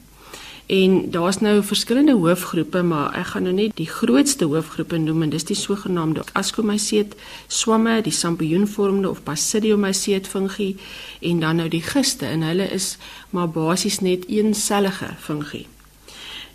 En 0.70 1.10
daar's 1.10 1.38
nou 1.38 1.62
verskillende 1.64 2.12
hoofgroepe, 2.12 2.82
maar 2.82 3.14
ek 3.18 3.32
gaan 3.32 3.42
nou 3.42 3.54
net 3.54 3.72
die 3.74 3.88
grootste 3.90 4.46
hoofgroepe 4.46 5.00
noem 5.02 5.24
en 5.26 5.32
dis 5.32 5.48
die 5.48 5.56
sogenaamde 5.58 6.22
Ascomycete 6.38 7.16
swamme, 7.50 7.96
die 8.06 8.14
Sampioenvormende 8.14 9.10
of 9.10 9.24
Basidiomycete 9.26 10.30
fungi 10.30 10.76
en 11.20 11.40
dan 11.42 11.58
nou 11.58 11.66
die 11.68 11.82
giste 11.82 12.30
en 12.30 12.46
hulle 12.46 12.68
is 12.70 12.92
maar 13.34 13.50
basies 13.50 13.98
net 13.98 14.28
eensellige 14.30 15.10
fungi. 15.18 15.64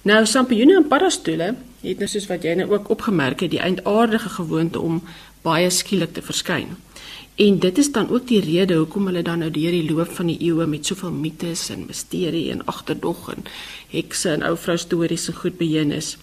Nou 0.08 0.24
Sampioene 0.26 0.80
en 0.80 0.88
Parastole 0.88 1.52
het 1.84 2.00
nou 2.00 2.08
soos 2.08 2.32
wat 2.32 2.48
jy 2.48 2.56
nou 2.56 2.72
ook 2.72 2.94
opgemerk 2.96 3.44
het, 3.44 3.52
die 3.52 3.60
eindaardige 3.60 4.32
gewoonte 4.40 4.80
om 4.80 5.04
baie 5.44 5.68
skielik 5.70 6.16
te 6.16 6.24
verskyn. 6.24 6.78
En 7.36 7.60
dit 7.60 7.78
is 7.78 7.92
dan 7.92 8.10
ook 8.10 8.28
die 8.28 8.40
rede 8.40 8.76
hoekom 8.76 9.06
hulle 9.06 9.22
dan 9.22 9.42
nou 9.44 9.50
deur 9.52 9.74
die 9.76 9.92
loop 9.92 10.12
van 10.16 10.30
die 10.32 10.38
eeue 10.40 10.66
met 10.72 10.88
soveel 10.88 11.12
mites 11.12 11.68
en 11.70 11.84
misterie 11.88 12.48
en 12.52 12.64
agterdog 12.72 13.26
en 13.34 13.44
hekse 13.92 14.30
en 14.32 14.46
ou 14.48 14.54
vrou 14.58 14.78
stories 14.80 15.26
so 15.28 15.36
goed 15.36 15.58
beheen 15.60 15.92
is. 15.92 16.16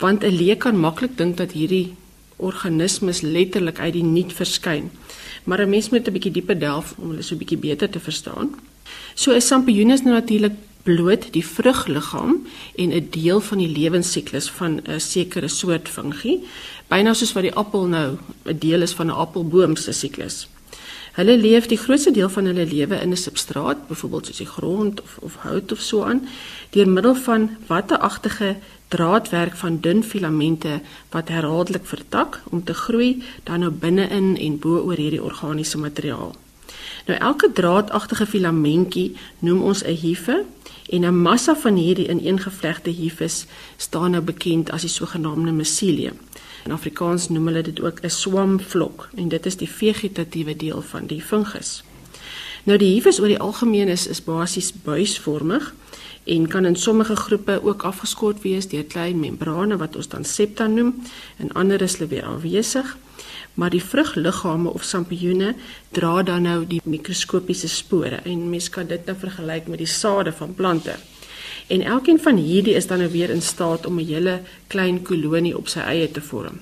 Want 0.00 0.24
'n 0.24 0.36
leek 0.40 0.58
kan 0.64 0.80
maklik 0.80 1.18
dink 1.18 1.36
dat 1.36 1.52
hierdie 1.52 1.94
organismes 2.36 3.20
letterlik 3.20 3.78
uit 3.78 3.92
die 3.92 4.02
niet 4.02 4.32
verskyn. 4.32 4.90
Maar 5.44 5.60
'n 5.60 5.70
mens 5.70 5.90
moet 5.90 6.08
'n 6.08 6.12
bietjie 6.12 6.32
dieper 6.32 6.58
delf 6.58 6.94
om 6.98 7.10
hulle 7.10 7.22
so 7.22 7.34
'n 7.34 7.38
bietjie 7.38 7.58
beter 7.58 7.90
te 7.90 8.00
verstaan. 8.00 8.54
So 9.14 9.32
is 9.32 9.48
nou 9.50 10.02
natuurlik 10.02 10.52
bloot 10.88 11.28
die 11.36 11.44
vrugliggaam 11.46 12.34
en 12.82 12.88
'n 12.96 13.08
deel 13.10 13.40
van 13.40 13.58
die 13.58 13.72
lewensiklus 13.78 14.50
van 14.58 14.80
'n 14.84 15.00
sekere 15.00 15.48
soort 15.48 15.88
fungie 15.88 16.38
byna 16.88 17.12
soos 17.14 17.32
wat 17.36 17.42
die 17.42 17.54
appel 17.62 17.84
nou 17.86 18.08
'n 18.44 18.58
deel 18.58 18.82
is 18.82 18.92
van 18.92 19.06
'n 19.06 19.20
appelboom 19.24 19.76
se 19.76 19.92
siklus. 19.92 20.48
Hulle 21.18 21.36
leef 21.38 21.66
die 21.66 21.78
grootste 21.78 22.10
deel 22.10 22.28
van 22.28 22.44
hulle 22.44 22.66
lewe 22.66 22.96
in 23.00 23.10
'n 23.10 23.16
substraat, 23.16 23.88
byvoorbeeld 23.88 24.26
soos 24.26 24.36
die 24.36 24.52
grond 24.56 25.02
of 25.02 25.18
of 25.20 25.34
hout 25.36 25.72
of 25.72 25.80
so 25.80 26.02
aan, 26.02 26.28
deur 26.70 26.88
middel 26.88 27.14
van 27.14 27.50
watteagtige 27.66 28.56
draadwerk 28.88 29.56
van 29.56 29.80
dun 29.80 30.04
filamente 30.04 30.80
wat 31.10 31.28
herhaaldelik 31.28 31.86
vertak 31.86 32.40
om 32.50 32.64
te 32.64 32.74
groei 32.74 33.22
dan 33.42 33.60
nou 33.60 33.70
binne-in 33.70 34.36
en 34.36 34.58
bo 34.58 34.78
oor 34.78 34.96
hierdie 34.96 35.22
organiese 35.22 35.78
materiaal. 35.78 36.34
Nou 37.06 37.18
elke 37.18 37.52
draadagtige 37.52 38.26
filamentjie 38.26 39.16
noem 39.38 39.62
ons 39.62 39.82
'n 39.84 39.94
hife 39.94 40.44
en 40.88 41.04
'n 41.04 41.22
massa 41.22 41.56
van 41.56 41.76
hierdie 41.76 42.08
ineengevlegte 42.08 42.90
hifes 42.90 43.46
staan 43.76 44.10
nou 44.10 44.22
bekend 44.22 44.70
as 44.70 44.80
die 44.80 44.90
sogenaamde 44.90 45.52
miselium. 45.52 46.18
In 46.64 46.72
Afrikaans 46.72 47.28
noem 47.28 47.46
hulle 47.46 47.62
dit 47.62 47.80
ook 47.80 48.00
'n 48.02 48.10
swamvlok 48.10 49.08
en 49.14 49.28
dit 49.28 49.46
is 49.46 49.56
die 49.56 49.70
vegetatiewe 49.70 50.56
deel 50.56 50.82
van 50.82 51.06
die 51.06 51.22
fungus. 51.22 51.82
Nou 52.64 52.78
die 52.78 52.94
hifes 52.94 53.20
oor 53.20 53.28
die 53.28 53.38
algemeen 53.40 53.88
is 53.88 54.06
is 54.06 54.24
basies 54.24 54.72
buisvormig 54.84 55.74
en 56.24 56.48
kan 56.48 56.64
in 56.64 56.76
sommige 56.76 57.16
groepe 57.16 57.60
ook 57.64 57.82
afgeskort 57.82 58.42
wees 58.42 58.68
deur 58.68 58.84
klein 58.84 59.20
membrane 59.20 59.76
wat 59.76 59.96
ons 59.96 60.08
dan 60.08 60.24
septa 60.24 60.66
noem 60.66 61.02
en 61.36 61.52
ander 61.52 61.82
is 61.82 61.96
hulle 61.96 62.08
weer 62.08 62.24
afwesig. 62.24 62.96
Maar 63.58 63.74
die 63.74 63.82
vrugliggame 63.82 64.70
of 64.70 64.86
sampioene 64.86 65.54
dra 65.90 66.22
dan 66.22 66.46
nou 66.46 66.62
die 66.66 66.80
mikroskopiese 66.84 67.68
spore 67.68 68.22
en 68.24 68.50
mens 68.50 68.70
kan 68.70 68.86
dit 68.86 69.06
nou 69.06 69.16
vergelyk 69.18 69.66
met 69.66 69.82
die 69.82 69.90
sade 69.90 70.32
van 70.32 70.54
plante. 70.54 70.94
En 71.66 71.82
elkeen 71.82 72.20
van 72.22 72.38
hierdie 72.38 72.74
is 72.78 72.86
dan 72.86 73.02
nou 73.02 73.10
weer 73.10 73.30
in 73.34 73.42
staat 73.42 73.86
om 73.86 73.98
'n 73.98 74.06
hele 74.06 74.40
klein 74.66 75.02
kolonie 75.02 75.56
op 75.56 75.68
sy 75.68 75.80
eie 75.80 76.10
te 76.10 76.20
vorm. 76.20 76.60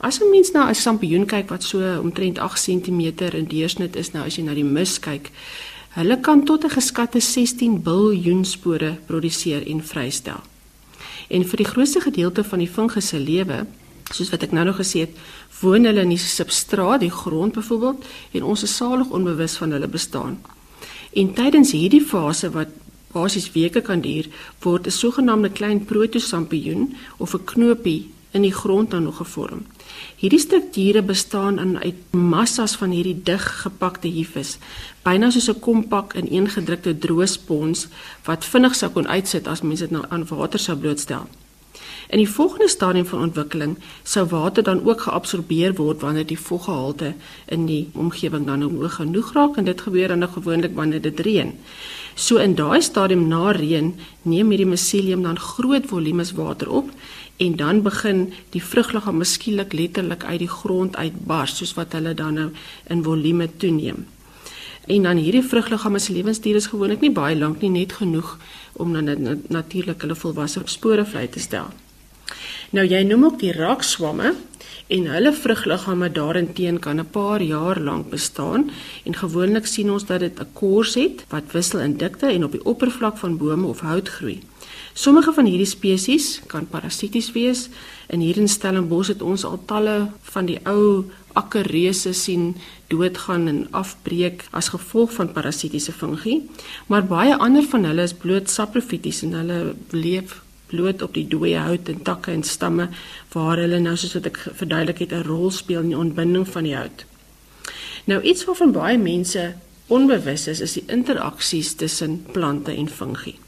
As 0.00 0.20
'n 0.20 0.30
mens 0.30 0.50
na 0.50 0.68
'n 0.68 0.74
sampioen 0.74 1.26
kyk 1.26 1.48
wat 1.48 1.62
so 1.62 2.00
omtrent 2.00 2.38
8 2.38 2.62
cm 2.62 3.00
in 3.34 3.44
deursnit 3.44 3.96
is, 3.96 4.12
nou 4.12 4.26
as 4.26 4.36
jy 4.36 4.42
na 4.42 4.54
die 4.54 4.64
mus 4.64 4.98
kyk, 4.98 5.30
hulle 5.88 6.20
kan 6.20 6.44
tot 6.44 6.64
'n 6.64 6.70
geskatte 6.70 7.20
16 7.20 7.82
biljoen 7.82 8.44
spore 8.44 8.96
produseer 9.06 9.66
en 9.66 9.84
vrystel. 9.84 10.40
En 11.28 11.44
vir 11.44 11.56
die 11.56 11.66
grootste 11.66 12.00
gedeelte 12.00 12.44
van 12.44 12.58
die 12.58 12.68
fungus 12.68 13.08
se 13.08 13.18
lewe, 13.18 13.66
soos 14.12 14.30
wat 14.30 14.42
ek 14.42 14.52
nou 14.52 14.64
nog 14.64 14.76
gesê 14.76 15.00
het, 15.04 15.16
woon 15.60 15.84
hulle 15.84 16.00
in 16.00 16.08
die 16.08 16.18
substraat, 16.18 17.00
die 17.00 17.10
grond 17.10 17.52
byvoorbeeld, 17.52 18.04
en 18.32 18.42
ons 18.42 18.62
is 18.62 18.76
salig 18.76 19.10
onbewus 19.10 19.56
van 19.56 19.70
hulle 19.70 19.88
bestaan. 19.88 20.38
En 21.12 21.32
tydens 21.34 21.72
hierdie 21.72 22.04
fase 22.04 22.50
wat 22.50 22.68
basies 23.12 23.48
weke 23.54 23.80
kan 23.80 24.00
duur, 24.00 24.28
word 24.62 24.86
'n 24.86 24.90
sogenaamde 24.90 25.50
klein 25.50 25.84
protosampioen 25.84 26.94
of 27.16 27.34
'n 27.34 27.44
knopie 27.44 28.10
in 28.30 28.42
die 28.42 28.52
grond 28.52 28.90
dan 28.90 29.02
nog 29.02 29.16
gevorm. 29.16 29.64
Hierdie 30.16 30.38
strukture 30.38 31.02
bestaan 31.02 31.78
uit 31.78 32.12
massas 32.12 32.76
van 32.76 32.90
hierdie 32.90 33.22
dig 33.22 33.44
gepakte 33.62 34.08
hifes, 34.08 34.58
byna 35.02 35.30
soos 35.30 35.48
'n 35.48 35.60
kompak 35.60 36.14
in 36.14 36.28
eengedrukte 36.28 36.98
droë 36.98 37.26
spons 37.26 37.86
wat 38.24 38.44
vinnig 38.44 38.74
sou 38.74 38.90
kon 38.90 39.08
uitsit 39.08 39.48
as 39.48 39.62
mense 39.62 39.82
dit 39.82 39.90
nou 39.90 40.04
aan 40.08 40.26
water 40.26 40.58
sou 40.58 40.76
blootstel. 40.76 41.26
In 42.08 42.18
die 42.18 42.28
volgende 42.28 42.68
stadium 42.68 43.06
van 43.06 43.20
ontwikkeling 43.28 43.76
sou 44.02 44.26
water 44.28 44.62
dan 44.62 44.84
ook 44.84 45.00
geabsorbeer 45.00 45.74
word 45.74 46.00
wanneer 46.00 46.26
die 46.26 46.40
voggehalte 46.40 47.12
in 47.46 47.66
die 47.66 47.90
omgewing 47.92 48.46
dan 48.46 48.58
nou 48.64 48.72
hoog 48.76 48.94
genoeg 49.00 49.32
raak 49.32 49.56
en 49.56 49.64
dit 49.64 49.80
gebeur 49.80 50.08
dan 50.08 50.24
nou 50.24 50.30
gewoonlik 50.32 50.74
wanneer 50.74 51.02
dit 51.04 51.20
reën. 51.20 51.52
So 52.14 52.36
in 52.42 52.54
daai 52.58 52.80
stadium 52.82 53.28
na 53.28 53.52
reën 53.54 53.92
neem 54.22 54.50
hierdie 54.50 54.66
miselium 54.66 55.22
dan 55.22 55.38
groot 55.38 55.86
volumes 55.86 56.32
water 56.32 56.70
op 56.70 56.90
en 57.36 57.56
dan 57.56 57.82
begin 57.82 58.32
die 58.50 58.62
vrugliggaam 58.62 59.20
miskielik 59.22 59.72
letterlik 59.72 60.24
uit 60.24 60.38
die 60.42 60.50
grond 60.50 60.96
uitbars 60.96 61.56
soos 61.60 61.76
wat 61.78 61.92
hulle 61.94 62.14
dan 62.14 62.34
nou 62.34 62.48
in 62.90 63.04
volume 63.04 63.46
toeneem. 63.56 64.06
En 64.88 65.02
dan 65.04 65.20
hierdie 65.20 65.44
vrugliggaam 65.44 65.98
se 65.98 66.12
lewensduur 66.12 66.56
is 66.56 66.66
gewoonlik 66.72 67.02
nie 67.04 67.12
baie 67.12 67.36
lank 67.36 67.60
nie, 67.60 67.70
net 67.70 67.92
genoeg 67.92 68.38
om 68.78 68.92
dan 68.92 69.42
natuurlik 69.48 70.02
hulle 70.02 70.14
volwasse 70.14 70.62
spore 70.64 71.04
vry 71.04 71.26
te 71.26 71.40
stel. 71.40 71.68
Nou 72.70 72.84
jy 72.86 73.02
noem 73.02 73.24
ook 73.24 73.38
die 73.40 73.52
rakswamme 73.52 74.34
en 74.88 75.06
hulle 75.12 75.32
vrugliggame 75.32 76.10
daarenteen 76.12 76.78
kan 76.78 77.00
'n 77.00 77.10
paar 77.10 77.42
jaar 77.42 77.80
lank 77.80 78.10
bestaan 78.10 78.70
en 79.04 79.14
gewoonlik 79.14 79.66
sien 79.66 79.90
ons 79.90 80.06
dat 80.06 80.20
dit 80.20 80.40
'n 80.40 80.52
kors 80.52 80.94
het 80.94 81.24
wat 81.28 81.52
wissel 81.52 81.80
in 81.80 81.96
dikte 81.96 82.26
en 82.26 82.44
op 82.44 82.52
die 82.52 82.64
oppervlak 82.64 83.16
van 83.16 83.36
bome 83.36 83.66
of 83.66 83.80
hout 83.80 84.08
groei. 84.08 84.40
Sommige 84.92 85.32
van 85.32 85.44
hierdie 85.44 85.66
spesies 85.66 86.40
kan 86.46 86.66
parasities 86.66 87.32
wees. 87.32 87.68
In 88.08 88.20
hierdie 88.20 88.48
Stellenbosch 88.48 89.08
het 89.08 89.22
ons 89.22 89.44
al 89.44 89.60
talle 89.64 90.10
van 90.22 90.46
die 90.46 90.58
ou 90.66 91.04
akkerreuse 91.38 92.12
sien 92.16 92.50
doodgaan 92.92 93.48
en 93.50 93.60
afbreek 93.76 94.44
as 94.50 94.70
gevolg 94.74 95.12
van 95.16 95.32
parasitiese 95.32 95.92
fungie, 95.92 96.42
maar 96.86 97.06
baie 97.06 97.36
ander 97.36 97.66
van 97.70 97.86
hulle 97.88 98.06
is 98.08 98.16
bloot 98.24 98.50
saprofities 98.50 99.22
en 99.26 99.36
hulle 99.38 99.58
leef 99.94 100.40
bloot 100.68 101.02
op 101.02 101.14
die 101.16 101.26
dooie 101.28 101.58
hout 101.58 101.88
en 101.88 102.02
takke 102.04 102.32
en 102.34 102.44
stamme 102.44 102.88
waar 103.32 103.60
hulle 103.62 103.80
nou 103.80 103.96
soos 103.96 104.16
wat 104.18 104.28
ek 104.30 104.40
verduidelik 104.60 105.04
het 105.04 105.14
'n 105.16 105.28
rol 105.28 105.50
speel 105.50 105.80
in 105.80 105.94
die 105.94 106.02
ontbinding 106.04 106.48
van 106.48 106.64
die 106.64 106.76
hout. 106.76 107.04
Nou 108.04 108.20
iets 108.22 108.44
waarvan 108.44 108.72
baie 108.72 108.98
mense 108.98 109.54
onbewus 109.86 110.46
is, 110.46 110.60
is 110.60 110.72
die 110.72 110.84
interaksies 110.86 111.74
tussen 111.74 112.24
plante 112.32 112.72
en 112.72 112.88
fungi. 112.88 113.38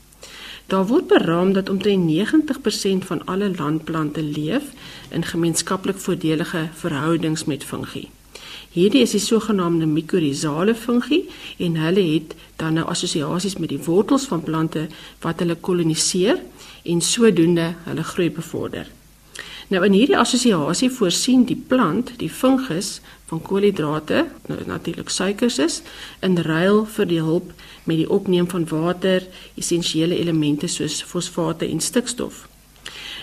Daar 0.71 0.87
word 0.87 1.07
beraam 1.07 1.53
dat 1.53 1.69
omtrent 1.69 2.11
90% 2.11 3.07
van 3.07 3.25
alle 3.25 3.51
landplante 3.57 4.23
leef 4.23 4.63
in 5.09 5.25
gemeenskaplik 5.25 5.97
voordelige 5.99 6.69
verhoudings 6.75 7.45
met 7.45 7.65
fungi. 7.65 8.09
Hierdie 8.71 9.03
is 9.03 9.11
die 9.11 9.21
sogenaamde 9.21 9.87
mikorizale 9.87 10.75
fungi 10.75 11.29
en 11.59 11.77
hulle 11.77 12.05
het 12.13 12.37
dan 12.57 12.79
nou 12.79 12.87
assosiasies 12.87 13.57
met 13.59 13.69
die 13.69 13.83
wortels 13.83 14.29
van 14.31 14.47
plante 14.47 14.87
wat 15.21 15.43
hulle 15.43 15.59
koloniseer 15.59 16.39
en 16.83 17.01
sodoende 17.01 17.75
hulle 17.89 18.07
groei 18.13 18.31
bevorder. 18.31 18.87
Nou 19.75 19.85
in 19.85 19.99
hierdie 19.99 20.19
assosiasie 20.19 20.91
voorsien 20.91 21.45
die 21.51 21.59
plant, 21.67 22.15
die 22.23 22.31
fungus 22.31 23.01
van 23.31 23.43
koolhidrate, 23.43 24.25
nou 24.51 24.61
natuurlik 24.67 25.09
suikers 25.09 25.59
is, 25.63 25.81
in 26.27 26.39
ruil 26.43 26.83
vir 26.97 27.07
die 27.07 27.21
hulp 27.23 27.53
met 27.87 28.01
die 28.03 28.09
opneem 28.11 28.49
van 28.51 28.67
water, 28.71 29.27
essensiële 29.55 30.19
elemente 30.19 30.67
soos 30.67 31.03
fosfate 31.07 31.69
en 31.69 31.81
stikstof. 31.81 32.49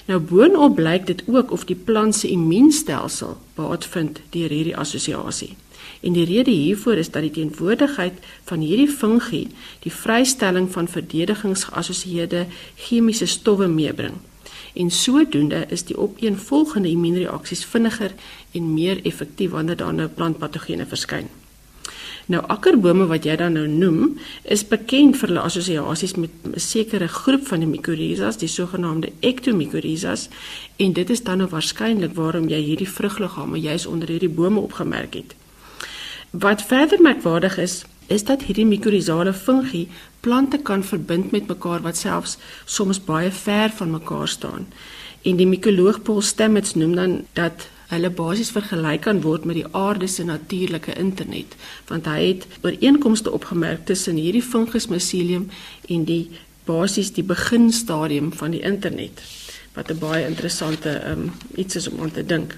Nou 0.07 0.21
boonop 0.23 0.77
blyk 0.79 1.07
dit 1.09 1.23
ook 1.27 1.51
of 1.51 1.65
die 1.67 1.75
plant 1.75 2.15
se 2.15 2.29
immuunstelsel 2.31 3.35
baat 3.57 3.85
vind 3.91 4.21
deur 4.31 4.53
hierdie 4.55 4.77
assosiasie. 4.77 5.55
En 5.99 6.15
die 6.15 6.25
rede 6.25 6.51
hiervoor 6.51 7.01
is 7.01 7.11
dat 7.11 7.25
die 7.25 7.33
teenwoordigheid 7.41 8.23
van 8.47 8.63
hierdie 8.63 8.87
fungi 8.87 9.43
die 9.83 9.91
vrystelling 9.91 10.71
van 10.71 10.87
verdedigingsgeassosieerde 10.87 12.45
chemiese 12.75 13.27
stowwe 13.27 13.67
meebring. 13.67 14.15
En 14.77 14.91
sodoende 14.93 15.65
is 15.74 15.84
die 15.89 15.98
opeenvolgende 15.98 16.89
immuunreaksies 16.89 17.65
vinniger 17.65 18.13
en 18.51 18.74
meer 18.74 19.01
effektief 19.05 19.51
wanneer 19.51 19.79
daar 19.79 19.93
nou 19.93 20.07
plantpatogene 20.07 20.86
verskyn. 20.86 21.29
Nou 22.27 22.41
akkerbome 22.51 23.05
wat 23.07 23.24
jy 23.24 23.38
dan 23.39 23.55
nou 23.55 23.67
noem, 23.72 24.17
is 24.43 24.65
bekend 24.67 25.15
vir 25.15 25.31
hulle 25.31 25.46
assosiasies 25.48 26.17
met 26.19 26.29
'n 26.43 26.60
sekere 26.60 27.07
groep 27.07 27.48
van 27.48 27.60
die 27.60 27.67
mycorrhizas, 27.67 28.38
die 28.38 28.51
sogenaamde 28.51 29.12
ectomycorrhizas, 29.19 30.27
en 30.75 30.93
dit 30.93 31.10
is 31.10 31.24
dan 31.24 31.38
nou 31.38 31.50
waarskynlik 31.50 32.13
waarom 32.13 32.50
jy 32.50 32.62
hierdie 32.62 32.89
vrugliggame 32.89 33.60
juis 33.60 33.86
onder 33.86 34.07
hierdie 34.07 34.29
bome 34.29 34.60
opgemerk 34.60 35.13
het. 35.13 35.36
Wat 36.31 36.62
verder 36.62 37.01
merkwaardig 37.01 37.57
is, 37.57 37.86
is 38.07 38.23
dat 38.23 38.43
hierdie 38.47 38.65
mikorrizale 38.65 39.33
fungi 39.33 39.87
plante 40.19 40.57
kan 40.57 40.83
verbind 40.83 41.31
met 41.31 41.47
mekaar 41.47 41.83
wat 41.83 41.97
selfs 41.99 42.37
soms 42.65 42.99
baie 43.03 43.31
ver 43.31 43.71
van 43.79 43.91
mekaar 43.91 44.27
staan. 44.27 44.67
En 45.21 45.35
die 45.35 45.47
mikoloog 45.47 46.01
Paul 46.01 46.21
Stamets 46.21 46.75
noem 46.75 46.95
dan 46.95 47.15
dat 47.33 47.67
hulle 47.87 48.09
basies 48.11 48.51
vergelyk 48.51 49.05
kan 49.07 49.21
word 49.23 49.45
met 49.47 49.59
die 49.59 49.67
aarde 49.71 50.07
se 50.07 50.23
natuurlike 50.23 50.95
internet, 50.99 51.55
want 51.87 52.07
hy 52.07 52.19
het 52.27 52.47
ooreenkomste 52.61 53.31
opgemerk 53.31 53.85
tussen 53.87 54.19
hierdie 54.19 54.43
fungus 54.43 54.87
mycelium 54.91 55.47
en 55.87 56.03
die 56.07 56.27
basies 56.67 57.13
die 57.15 57.23
beginstadium 57.23 58.33
van 58.35 58.51
die 58.51 58.63
internet, 58.63 59.23
wat 59.75 59.91
'n 59.91 59.99
baie 59.99 60.27
interessante 60.27 60.99
um, 61.11 61.31
iets 61.55 61.75
is 61.75 61.87
om 61.87 62.01
aan 62.01 62.11
te 62.11 62.25
dink. 62.25 62.57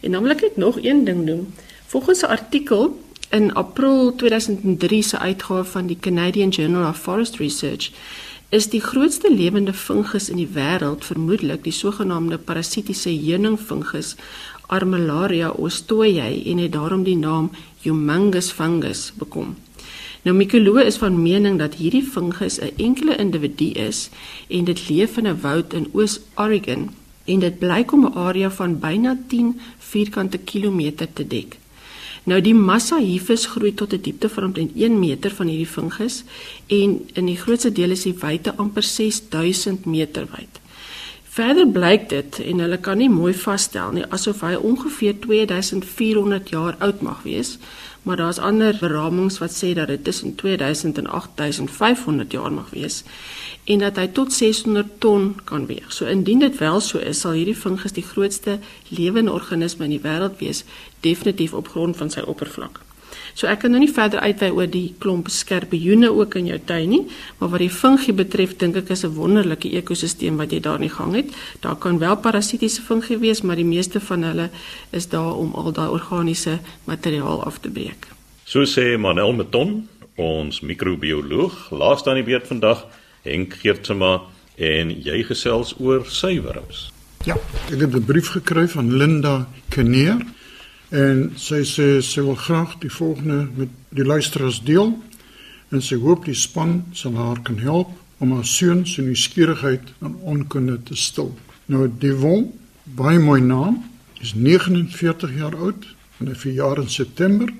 En 0.00 0.10
naamlik 0.10 0.40
net 0.40 0.56
nog 0.56 0.78
een 0.80 1.04
ding 1.04 1.24
noem, 1.24 1.52
Volgens 1.88 2.20
'n 2.20 2.24
artikel 2.38 3.00
in 3.30 3.54
April 3.54 4.14
2003 4.16 5.02
se 5.02 5.18
uitgawe 5.18 5.64
van 5.64 5.86
die 5.86 5.96
Canadian 6.00 6.48
Journal 6.48 6.88
of 6.88 6.98
Forest 6.98 7.36
Research 7.36 7.90
is 8.48 8.70
die 8.72 8.80
grootste 8.80 9.28
lewende 9.34 9.72
fungus 9.72 10.30
in 10.32 10.40
die 10.40 10.48
wêreld 10.54 11.04
vermoedelik 11.04 11.66
die 11.66 11.72
sogenaamde 11.72 12.38
parasitiese 12.38 13.12
heuningfungus 13.12 14.14
Armillaria 14.66 15.50
ostoyae 15.50 16.40
en 16.44 16.64
het 16.64 16.72
daarom 16.72 17.04
die 17.04 17.16
naam 17.16 17.50
Humongous 17.84 18.50
fungus 18.52 19.12
bekom. 19.20 19.56
Nou 20.24 20.36
Mikolo 20.36 20.80
is 20.80 20.96
van 20.96 21.20
mening 21.22 21.60
dat 21.60 21.76
hierdie 21.80 22.02
fungus 22.02 22.58
'n 22.60 22.72
enkele 22.76 23.16
individu 23.16 23.70
is 23.76 24.08
en 24.48 24.64
dit 24.64 24.88
leef 24.88 25.16
in 25.16 25.28
'n 25.28 25.40
woud 25.40 25.72
in 25.72 25.90
Oos-Oregon 25.92 26.90
en 27.24 27.38
dit 27.38 27.58
blyk 27.58 27.92
om 27.92 28.04
'n 28.04 28.16
area 28.16 28.50
van 28.50 28.78
byna 28.78 29.18
10 29.28 29.60
vierkante 29.78 30.38
kilometer 30.38 31.12
te 31.12 31.26
dek. 31.26 31.58
Nou 32.28 32.42
die 32.44 32.54
massa 32.54 32.98
hiervis 33.00 33.46
groei 33.48 33.72
tot 33.72 33.94
'n 33.94 34.02
diepte 34.04 34.28
van 34.28 34.44
omtrent 34.44 34.72
1 34.76 34.98
meter 34.98 35.30
van 35.30 35.48
hierdie 35.48 35.72
fungus 35.76 36.24
en 36.66 36.90
in 37.14 37.26
die 37.26 37.36
grootste 37.36 37.72
deel 37.72 37.90
is 37.90 38.02
die 38.02 38.18
wyte 38.20 38.54
amper 38.56 38.82
6000 38.82 39.86
meter 39.86 40.26
wyd. 40.36 40.60
Verder 41.28 41.68
blyk 41.68 42.08
dit 42.08 42.38
en 42.44 42.62
hulle 42.64 42.78
kan 42.80 42.98
nie 42.98 43.10
mooi 43.12 43.34
vasstel 43.36 43.92
nie 43.92 44.06
asof 44.16 44.40
hy 44.46 44.54
ongeveer 44.56 45.18
2400 45.26 46.48
jaar 46.54 46.78
oud 46.86 47.02
mag 47.04 47.20
wees, 47.26 47.58
maar 48.02 48.16
daar's 48.16 48.40
ander 48.40 48.78
beramings 48.80 49.36
wat 49.42 49.52
sê 49.52 49.74
dat 49.76 49.92
dit 49.92 50.04
tussen 50.04 50.34
2000 50.40 50.98
en 50.98 51.10
8500 51.20 52.32
jaar 52.32 52.52
mag 52.52 52.72
wees 52.72 53.02
en 53.68 53.84
dat 53.84 54.00
hy 54.00 54.06
tot 54.16 54.32
600 54.32 54.96
ton 55.04 55.34
kan 55.44 55.66
weeg. 55.68 55.92
So 55.92 56.08
indien 56.08 56.40
dit 56.40 56.58
wel 56.58 56.80
so 56.80 56.98
is, 56.98 57.20
sal 57.20 57.36
hierdie 57.36 57.56
fungus 57.56 57.92
die 57.92 58.06
grootste 58.06 58.58
lewende 58.88 59.32
organisme 59.36 59.84
in 59.84 59.98
die 59.98 60.04
wêreld 60.04 60.40
wees, 60.40 60.64
definitief 61.04 61.52
op 61.52 61.68
grond 61.68 62.00
van 62.00 62.10
sy 62.10 62.24
oppervlak. 62.24 62.80
So 63.38 63.46
ek 63.46 63.60
kan 63.62 63.70
nou 63.70 63.78
nie 63.78 63.92
verder 63.94 64.18
uitwy 64.18 64.48
oor 64.50 64.66
die 64.66 64.96
klomp 64.98 65.28
skerpioene 65.30 66.08
ook 66.10 66.34
in 66.40 66.48
jou 66.50 66.56
tuin 66.66 66.88
nie, 66.90 67.04
maar 67.38 67.52
wat 67.52 67.62
die 67.62 67.70
fungie 67.70 68.14
betref, 68.18 68.56
dink 68.58 68.74
ek 68.76 68.90
is 68.90 69.04
'n 69.04 69.14
wonderlike 69.14 69.70
ekosisteem 69.78 70.36
wat 70.36 70.50
jy 70.50 70.58
daar 70.60 70.82
in 70.82 70.90
gang 70.90 71.14
het. 71.14 71.30
Daar 71.60 71.76
kan 71.76 71.98
wel 71.98 72.16
parasitiese 72.16 72.82
fungie 72.82 73.18
wees, 73.18 73.42
maar 73.42 73.56
die 73.56 73.64
meeste 73.64 74.00
van 74.00 74.22
hulle 74.22 74.50
is 74.90 75.06
daar 75.06 75.36
om 75.36 75.54
al 75.54 75.72
daai 75.72 75.88
organiese 75.88 76.58
materiaal 76.84 77.44
af 77.44 77.58
te 77.60 77.70
breek. 77.70 78.08
So 78.44 78.64
sê 78.64 78.98
Manel 78.98 79.32
Meton, 79.32 79.88
ons 80.16 80.60
microbioloog, 80.60 81.70
laaste 81.70 82.10
aan 82.10 82.16
die 82.16 82.24
beurt 82.24 82.46
vandag 82.46 82.86
Henk 83.22 83.54
Geertsma 83.54 84.20
en 84.56 84.90
jy 84.90 85.22
gesels 85.22 85.74
oor 85.78 86.04
suiwerms. 86.06 86.90
Ja, 87.24 87.36
ek 87.70 87.80
het 87.80 87.94
'n 87.94 88.04
brief 88.04 88.28
gekry 88.28 88.68
van 88.68 88.96
Linda 88.96 89.46
Kneer 89.68 90.26
en 90.94 91.26
sy 91.36 91.60
sê 91.68 91.88
sy 92.04 92.22
wil 92.24 92.38
graag 92.40 92.78
die 92.80 92.92
volgende 92.92 93.48
met 93.56 93.72
die 93.92 94.04
luisteraars 94.04 94.62
deel 94.64 94.94
en 95.68 95.82
sy 95.84 95.98
hoop 96.00 96.24
die 96.24 96.36
span 96.36 96.80
sal 96.96 97.16
haar 97.20 97.42
kan 97.44 97.58
help 97.60 97.92
om 98.18 98.32
haar 98.32 98.46
seun 98.48 98.86
se 98.88 99.02
nuuskierigheid 99.04 99.92
en 100.00 100.16
onkunde 100.24 100.78
te 100.82 100.96
stil. 100.96 101.34
Nou 101.66 101.86
Devon, 102.00 102.48
baie 102.96 103.18
mooi 103.20 103.40
naam, 103.44 103.82
is 104.20 104.32
49 104.34 105.36
jaar 105.36 105.54
oud 105.56 105.84
en 106.18 106.30
hy 106.32 106.34
verjaar 106.34 106.80
in 106.82 106.88
September 106.90 107.52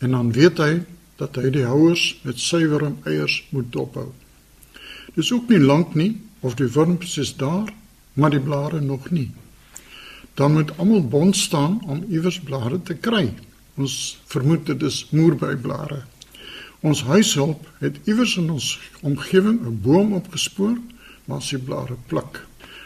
en 0.00 0.16
dan 0.16 0.32
weet 0.34 0.58
hy 0.58 0.72
dat 1.20 1.36
hy 1.38 1.52
die 1.54 1.66
houers 1.68 2.16
met 2.24 2.40
suiwerm 2.40 2.98
eiers 3.08 3.42
moet 3.54 3.70
dophou. 3.72 4.08
Dis 5.14 5.30
ook 5.32 5.48
nie 5.52 5.60
lank 5.62 5.94
nie 5.94 6.16
of 6.40 6.56
die 6.58 6.68
wurms 6.72 7.18
is 7.20 7.34
daar, 7.36 7.68
maar 8.14 8.32
die 8.32 8.42
blare 8.42 8.80
nog 8.80 9.10
nie. 9.10 9.30
Dan 10.40 10.52
moet 10.52 10.70
almal 10.76 11.04
bond 11.08 11.36
staan 11.36 11.80
om 11.86 12.04
iewers 12.08 12.38
blare 12.40 12.78
te 12.82 12.94
kry. 12.96 13.26
Ons 13.76 13.96
vermoed 14.32 14.64
dit 14.70 14.82
is 14.88 15.02
moerbyblare. 15.12 15.98
Ons 16.80 17.02
huishulp 17.04 17.66
het 17.82 17.98
iewers 18.08 18.38
in 18.40 18.48
ons 18.54 18.68
omgewing 19.04 19.58
'n 19.60 19.80
boom 19.84 20.14
opgespoor 20.16 20.78
waar 21.24 21.42
sy 21.42 21.58
blare 21.58 21.96
pluk. 22.06 22.40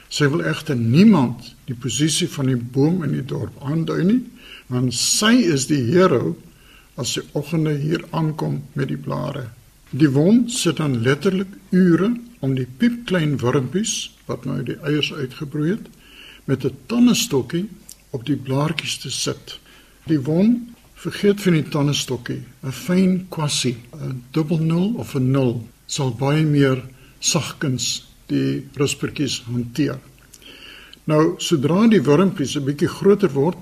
Sy 0.09 0.27
wil 0.35 0.43
egter 0.43 0.77
niemand 0.77 1.55
die 1.71 1.79
posisie 1.79 2.29
van 2.29 2.47
die 2.47 2.59
boom 2.59 3.03
in 3.07 3.12
die 3.12 3.25
dorp 3.25 3.62
aandui 3.62 4.03
nie, 4.05 4.23
want 4.67 4.95
sy 4.95 5.35
is 5.55 5.67
die 5.67 5.83
hero 5.95 6.37
as 6.97 7.12
sy 7.12 7.23
oggende 7.33 7.79
hier 7.79 8.05
aankom 8.11 8.62
met 8.73 8.88
die 8.88 9.03
blare. 9.07 9.49
Die 9.90 10.11
wond 10.11 10.51
sit 10.53 10.77
dan 10.77 11.03
letterlik 11.03 11.55
ure 11.71 12.17
om 12.40 12.55
die 12.55 12.67
piepklein 12.79 13.38
wurmpies 13.38 14.11
wat 14.27 14.45
nou 14.45 14.62
die 14.62 14.81
eiers 14.83 15.12
uitgebroei 15.12 15.71
het 15.71 15.87
met 16.45 16.65
'n 16.65 16.77
tonnestokkie 16.87 17.69
op 18.11 18.27
die 18.27 18.37
blaartjies 18.37 18.99
te 18.99 19.11
sit. 19.11 19.59
Die 20.07 20.21
wond 20.21 20.59
vergeet 20.95 21.43
van 21.43 21.53
die 21.53 21.69
tonnestokkie, 21.69 22.43
'n 22.63 22.73
fyn 22.73 23.27
kwassie, 23.29 23.77
'n 23.93 24.23
dubbel 24.31 24.59
0 24.59 24.93
of 24.97 25.15
'n 25.15 25.31
0 25.31 25.69
sal 25.87 26.15
baie 26.15 26.45
meer 26.45 26.85
sagkens 27.19 28.07
die 28.27 28.67
ruspertjies 28.75 29.43
hanteer. 29.47 29.99
Nou 31.05 31.35
sodra 31.39 31.87
die 31.87 32.03
wurmpies 32.03 32.57
'n 32.57 32.65
bietjie 32.65 32.89
groter 32.89 33.33
word, 33.33 33.59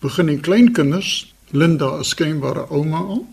begin 0.00 0.26
die 0.26 0.40
kleinkinders, 0.40 1.32
Linda, 1.50 1.98
'n 1.98 2.04
skynbare 2.04 2.68
ouma 2.70 2.98
al, 2.98 3.26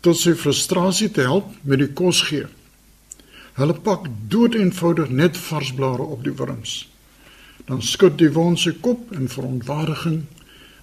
tot 0.00 0.16
sy 0.16 0.34
frustrasie 0.34 1.10
te 1.10 1.20
help 1.20 1.46
met 1.62 1.78
die 1.78 1.92
kos 1.92 2.22
gee. 2.22 2.46
Hulle 3.54 3.74
pak 3.74 4.06
dood 4.28 4.54
eenvoudig 4.54 5.10
net 5.10 5.36
vars 5.36 5.72
blare 5.72 6.02
op 6.02 6.24
die 6.24 6.32
wurms. 6.32 6.91
Dan 7.66 7.82
skud 7.82 8.18
die 8.18 8.32
wond 8.34 8.58
sy 8.58 8.72
kop 8.82 9.12
in 9.14 9.28
verontwaardiging 9.30 10.22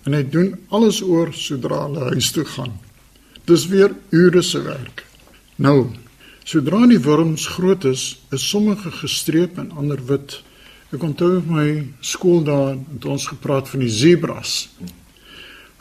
en 0.07 0.15
hy 0.15 0.21
doen 0.31 0.53
alles 0.75 1.01
oor 1.03 1.33
sodra 1.35 1.83
hulle 1.87 2.11
huis 2.13 2.31
toe 2.35 2.45
gaan. 2.47 2.77
Dis 3.49 3.67
weer 3.67 3.95
ure 4.15 4.41
se 4.45 4.61
werk. 4.63 5.03
Nou, 5.59 5.89
sodra 6.47 6.85
die 6.87 7.01
wurms 7.03 7.47
groot 7.55 7.85
is, 7.89 8.21
is 8.31 8.45
sommige 8.47 8.91
gestreep 9.01 9.59
en 9.59 9.73
ander 9.75 9.99
wit. 10.07 10.39
Ek 10.95 11.03
onthou 11.03 11.41
my 11.45 11.67
skool 12.01 12.45
daar 12.47 12.77
het 12.77 13.05
ons 13.05 13.27
gepraat 13.33 13.69
van 13.69 13.83
die 13.83 13.91
zebras. 13.91 14.69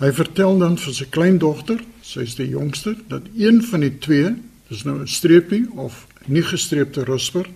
Hy 0.03 0.11
vertel 0.15 0.59
dan 0.61 0.77
vir 0.79 0.95
sy 0.95 1.07
kleindogter 1.11 1.81
sy 2.03 2.25
is 2.25 2.37
die 2.39 2.51
jongste 2.51 2.95
dat 3.11 3.27
een 3.37 3.63
van 3.71 3.85
die 3.85 3.95
twee 4.03 4.35
dis 4.69 4.85
nou 4.85 5.01
'n 5.01 5.09
streepie 5.09 5.67
of 5.77 6.07
nie 6.27 6.43
gestreepte 6.43 7.05
rusper 7.05 7.47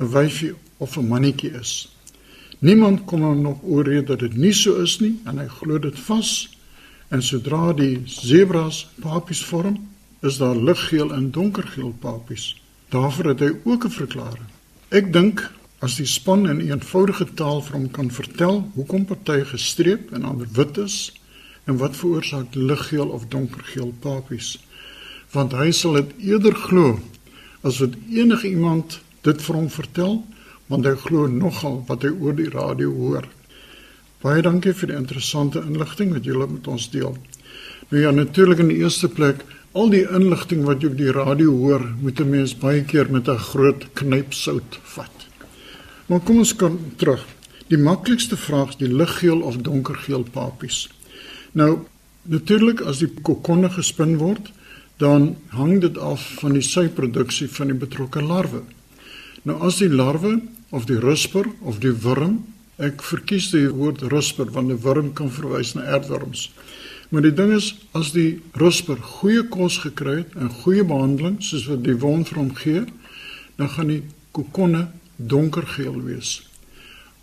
'n 0.00 0.10
wyfie 0.12 0.54
of 0.78 0.96
'n 0.96 1.08
mannetjie 1.08 1.52
is 1.60 1.93
niemand 2.64 3.04
kon 3.04 3.22
hom 3.22 3.40
nog 3.44 3.62
oorreed 3.62 4.06
dat 4.08 4.22
dit 4.24 4.36
nie 4.40 4.54
so 4.56 4.80
is 4.82 4.98
nie 5.02 5.18
en 5.28 5.38
hy 5.42 5.48
glo 5.60 5.78
dit 5.78 5.98
vas 6.06 6.30
en 7.12 7.22
sodra 7.22 7.72
die 7.76 8.00
zebras 8.08 8.86
papies 9.04 9.42
vorm 9.44 9.76
is 10.24 10.38
daar 10.40 10.56
liggeel 10.56 11.12
en 11.12 11.30
donkergeel 11.30 11.92
papies. 12.00 12.54
Daarvoor 12.88 13.24
het 13.34 13.40
hy 13.40 13.50
ook 13.64 13.84
'n 13.84 13.90
verklaring. 13.90 14.48
Ek 14.88 15.12
dink 15.12 15.50
as 15.78 15.96
die 15.96 16.06
span 16.06 16.48
in 16.48 16.60
eenvoudige 16.60 17.26
taal 17.34 17.60
vir 17.62 17.76
hom 17.76 17.90
kan 17.90 18.10
vertel 18.10 18.70
hoekom 18.74 19.04
party 19.04 19.44
gestreep 19.44 20.12
en 20.12 20.24
ander 20.24 20.48
wit 20.52 20.78
is 20.78 21.12
en 21.64 21.76
wat 21.76 21.96
veroorsaak 21.96 22.54
liggeel 22.54 23.08
of 23.08 23.26
donkergeel 23.28 23.92
papies. 24.00 24.58
Want 25.32 25.52
hy 25.52 25.70
sal 25.70 25.92
dit 25.92 26.10
eerder 26.18 26.54
glo 26.54 27.00
as 27.62 27.78
wat 27.78 27.96
enige 28.10 28.48
iemand 28.48 29.00
dit 29.20 29.42
vir 29.42 29.54
hom 29.54 29.70
vertel 29.70 30.24
want 30.74 30.88
hy 30.90 30.94
glo 30.98 31.28
nogal 31.30 31.82
wat 31.88 32.02
hy 32.02 32.10
oor 32.18 32.34
die 32.34 32.50
radio 32.50 32.90
hoor. 32.90 33.28
Baie 34.24 34.42
dankie 34.42 34.72
vir 34.74 34.90
die 34.90 34.98
interessante 34.98 35.62
inligting 35.62 36.14
wat 36.16 36.26
julle 36.26 36.48
met 36.50 36.66
ons 36.70 36.88
deel. 36.90 37.14
Nou 37.90 38.00
ja, 38.00 38.10
natuurlik 38.10 38.62
in 38.64 38.72
die 38.72 38.80
eerste 38.82 39.10
plek, 39.12 39.44
al 39.74 39.92
die 39.92 40.06
inligting 40.06 40.64
wat 40.66 40.82
jy 40.82 40.90
op 40.90 40.98
die 40.98 41.12
radio 41.14 41.52
hoor, 41.60 41.84
moet 42.00 42.20
'n 42.20 42.30
mens 42.30 42.54
baie 42.58 42.82
keer 42.82 43.10
met 43.10 43.28
'n 43.28 43.38
groot 43.38 43.86
knyp 43.94 44.32
sout 44.34 44.78
vat. 44.82 45.28
Maar 46.06 46.20
kom 46.20 46.38
ons 46.38 46.56
kom 46.56 46.78
terug. 46.96 47.24
Die 47.68 47.78
maklikste 47.78 48.36
vraag 48.36 48.68
is 48.68 48.76
die 48.76 48.92
liggeel 48.92 49.40
of 49.40 49.56
donkergeel 49.56 50.24
papies. 50.32 50.88
Nou, 51.52 51.78
natuurlik 52.22 52.80
as 52.80 52.98
die 52.98 53.12
kokonne 53.22 53.70
gespin 53.70 54.16
word, 54.16 54.52
dan 54.96 55.36
hang 55.48 55.80
dit 55.80 55.98
af 55.98 56.34
van 56.40 56.52
die 56.52 56.62
suiproduksie 56.62 57.48
van 57.48 57.66
die 57.66 57.78
betrokke 57.78 58.22
larwe. 58.22 58.62
Nou 59.42 59.60
as 59.60 59.78
die 59.82 59.90
larwe 59.90 60.40
of 60.74 60.88
die 60.90 60.98
rusper 60.98 61.46
of 61.62 61.78
die 61.82 61.94
wurm, 62.04 62.40
ek 62.82 63.02
verkies 63.06 63.52
die 63.54 63.68
woord 63.70 64.02
rusper 64.10 64.50
want 64.50 64.72
'n 64.72 64.82
wurm 64.82 65.12
kan 65.14 65.30
verwys 65.30 65.74
na 65.74 65.86
aardwurms. 65.94 66.50
Maar 67.10 67.22
die 67.22 67.34
ding 67.34 67.52
is 67.54 67.74
as 67.94 68.10
die 68.12 68.42
rusper 68.58 68.98
goeie 68.98 69.44
kos 69.46 69.78
gekry 69.84 70.16
het 70.24 70.34
en 70.34 70.50
goeie 70.64 70.84
behandeling 70.84 71.36
soos 71.38 71.68
wat 71.70 71.84
die 71.84 71.98
wond 72.02 72.28
vir 72.28 72.38
hom 72.38 72.54
gee, 72.54 72.84
dan 73.56 73.68
gaan 73.68 73.92
die 73.92 74.02
kokonne 74.32 74.88
donkergeel 75.16 76.00
wees. 76.02 76.42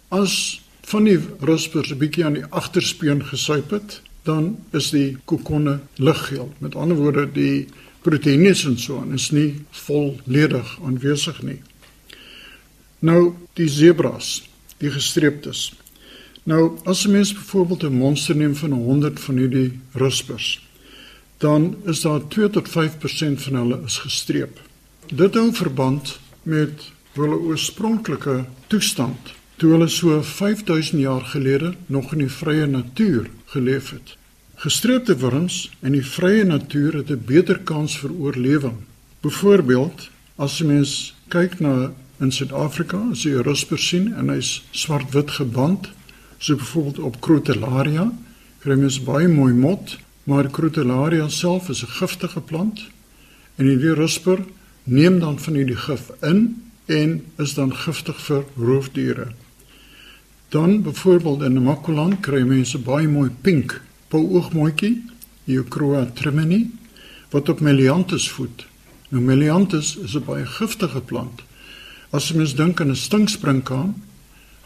As 0.10 0.62
van 0.88 1.04
die 1.04 1.20
ruspers 1.40 1.92
'n 1.92 1.98
bietjie 1.98 2.26
aan 2.26 2.40
die 2.40 2.48
agterspeen 2.50 3.24
gesuip 3.24 3.72
het, 3.72 4.02
dan 4.24 4.58
is 4.72 4.92
die 4.92 5.18
kokonne 5.26 5.80
liggeel. 5.96 6.52
Met 6.60 6.76
ander 6.76 6.98
woorde, 6.98 7.32
die 7.32 7.68
proteïene 8.02 8.56
en 8.66 8.78
so 8.78 9.00
aan 9.00 9.14
is 9.14 9.32
nie 9.32 9.62
volledig 9.72 10.80
aanwesig 10.86 11.42
nie. 11.42 11.60
Nou 13.02 13.34
die 13.58 13.70
zebras, 13.70 14.44
die 14.78 14.92
gestreeptes. 14.94 15.72
Nou 16.44 16.78
as 16.86 17.06
'n 17.06 17.12
mens 17.12 17.34
byvoorbeeld 17.34 17.84
'n 17.84 17.94
monster 17.94 18.36
neem 18.36 18.56
van 18.56 18.72
100 18.72 19.20
van 19.20 19.38
hierdie 19.38 19.80
ruspers, 19.92 20.68
dan 21.38 21.76
is 21.86 22.02
daar 22.02 22.28
2 22.28 22.50
tot 22.50 22.70
5% 22.70 23.42
van 23.42 23.54
hulle 23.54 23.82
is 23.86 23.98
gestreep. 23.98 24.60
Dit 25.14 25.34
hou 25.34 25.54
verband 25.54 26.20
met 26.44 26.92
hulle 27.14 27.36
oorspronklike 27.36 28.46
toestand 28.68 29.34
toe 29.56 29.72
hulle 29.72 29.88
so 29.88 30.22
5000 30.22 31.02
jaar 31.02 31.22
gelede 31.22 31.74
nog 31.86 32.12
in 32.12 32.18
die 32.18 32.32
vrye 32.32 32.66
natuur 32.66 33.30
geleef 33.46 33.90
het. 33.90 34.18
Gestreepte 34.56 35.18
wurms 35.18 35.72
in 35.82 35.92
die 35.92 36.06
vrye 36.06 36.44
natuur 36.44 36.94
het 36.94 37.10
'n 37.10 37.24
beter 37.26 37.60
kans 37.60 37.98
vir 37.98 38.12
oorlewing. 38.12 38.78
Byvoorbeeld, 39.22 40.10
as 40.36 40.58
jy 40.58 40.66
mens 40.66 41.14
kyk 41.28 41.60
na 41.60 41.94
in 42.22 42.32
Suid-Afrika, 42.32 43.00
as 43.12 43.24
jy 43.24 43.34
'n 43.36 43.44
rusper 43.44 43.80
sien 43.80 44.14
en 44.14 44.30
hy's 44.30 44.64
swart-wit 44.72 45.32
geband, 45.32 45.90
so 46.38 46.56
byvoorbeeld 46.56 47.00
op 47.00 47.20
Crotalaria, 47.20 48.12
kry 48.62 48.76
mens 48.76 49.04
baie 49.04 49.28
mooi 49.28 49.54
mot, 49.54 49.98
maar 50.24 50.50
Crotalaria 50.50 51.28
self 51.30 51.70
is 51.70 51.84
'n 51.84 51.88
giftige 52.00 52.42
plant 52.42 52.90
en 53.58 53.66
hierdie 53.66 53.94
rusper 53.94 54.46
neem 54.84 55.20
dan 55.20 55.40
van 55.40 55.54
hierdie 55.54 55.78
gif 55.78 56.12
in 56.22 56.64
en 56.86 57.26
is 57.38 57.54
dan 57.54 57.76
giftig 57.76 58.22
vir 58.22 58.46
roofdiere. 58.58 59.28
Dan 60.50 60.82
byvoorbeeld 60.82 61.42
in 61.42 61.54
Namakoland 61.54 62.20
kry 62.20 62.42
mense 62.44 62.78
baie 62.78 63.08
mooi 63.08 63.30
pink 63.42 63.82
pouoogmooitjie, 64.08 65.04
Eucroa 65.48 66.06
trimini, 66.14 66.70
wat 67.32 67.50
op 67.50 67.60
Melianthus 67.60 68.30
voed. 68.30 68.66
Nou 69.10 69.24
Melianthus 69.24 69.96
is 69.98 70.16
'n 70.16 70.24
baie 70.26 70.46
giftige 70.46 71.02
plant. 71.02 71.42
As 72.12 72.28
jy 72.28 72.38
mens 72.38 72.56
dink 72.56 72.82
aan 72.82 72.92
'n 72.92 72.96
stinkspringkaan, 72.96 73.96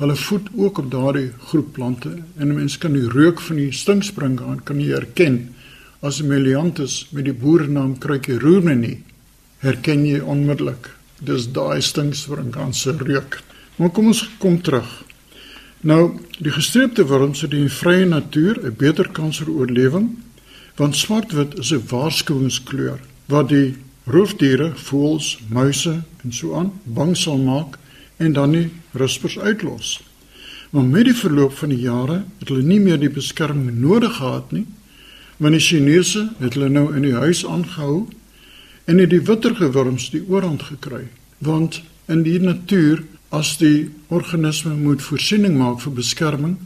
hulle 0.02 0.16
voed 0.16 0.48
ook 0.56 0.78
op 0.78 0.92
daardie 0.92 1.32
groep 1.48 1.74
plante 1.74 2.10
en 2.38 2.48
'n 2.50 2.56
mens 2.56 2.78
kan 2.78 2.94
die 2.94 3.10
reuk 3.10 3.42
van 3.42 3.56
die 3.56 3.72
stinkspringkaan 3.72 4.64
kan 4.64 4.80
jy 4.80 4.90
herken 4.90 5.56
as 6.02 6.22
Melianthus 6.22 7.08
met 7.12 7.26
die 7.26 7.34
boerenaam 7.34 7.98
Kruikie 7.98 8.40
roermenie 8.40 9.04
herken 9.60 10.06
jy 10.06 10.20
onmiddellik. 10.20 10.90
Dis 11.20 11.52
daai 11.52 11.82
stinkspringkaan 11.82 12.74
se 12.74 12.92
reuk. 12.92 13.42
Maar 13.76 13.90
kom 13.90 14.08
ons 14.08 14.30
kom 14.38 14.62
terug. 14.62 15.04
Nou, 15.82 16.20
die 16.40 16.52
gestreepte 16.52 17.06
wurms 17.06 17.42
het 17.42 17.54
in 17.54 17.68
die 17.68 17.78
vrye 17.82 18.06
natuur 18.06 18.60
'n 18.66 18.76
beter 18.78 19.10
kans 19.12 19.38
vir 19.38 19.50
oorlewing, 19.50 20.10
want 20.76 20.96
swartwit 20.96 21.60
is 21.60 21.72
'n 21.72 21.88
waarskuwingskleur 21.90 23.00
wat 23.28 23.50
die 23.50 23.76
roofdiere, 24.06 24.72
voëls, 24.76 25.40
muise 25.50 26.04
en 26.24 26.34
so 26.34 26.54
aan 26.54 26.72
bang 26.84 27.16
sal 27.18 27.40
maak 27.42 27.80
en 28.22 28.34
dan 28.34 28.54
nie 28.54 28.68
ruspers 28.94 29.40
uitlos. 29.40 30.02
Maar 30.70 30.84
met 30.84 31.08
die 31.10 31.16
verloop 31.18 31.56
van 31.58 31.74
die 31.74 31.82
jare 31.82 32.24
het 32.40 32.52
hulle 32.52 32.66
nie 32.66 32.80
meer 32.80 33.00
die 33.02 33.10
beskerming 33.10 33.80
nodig 33.82 34.18
gehad 34.20 34.52
nie, 34.54 34.66
want 35.38 35.58
die 35.58 35.64
Chinese 35.64 36.28
het 36.40 36.54
hulle 36.54 36.70
nou 36.70 36.92
in 36.96 37.08
die 37.08 37.16
huis 37.16 37.46
aangehou 37.46 38.06
en 38.86 39.02
het 39.02 39.10
die 39.10 39.24
witterge 39.26 39.72
wurms 39.74 40.12
die 40.14 40.24
oorhand 40.30 40.68
gekry, 40.70 41.08
want 41.40 41.82
in 42.06 42.22
die 42.24 42.38
natuur 42.40 43.02
as 43.34 43.56
die 43.58 43.90
organisme 44.14 44.76
moet 44.78 45.02
voorsiening 45.02 45.58
maak 45.58 45.82
vir 45.82 45.98
beskerming, 45.98 46.60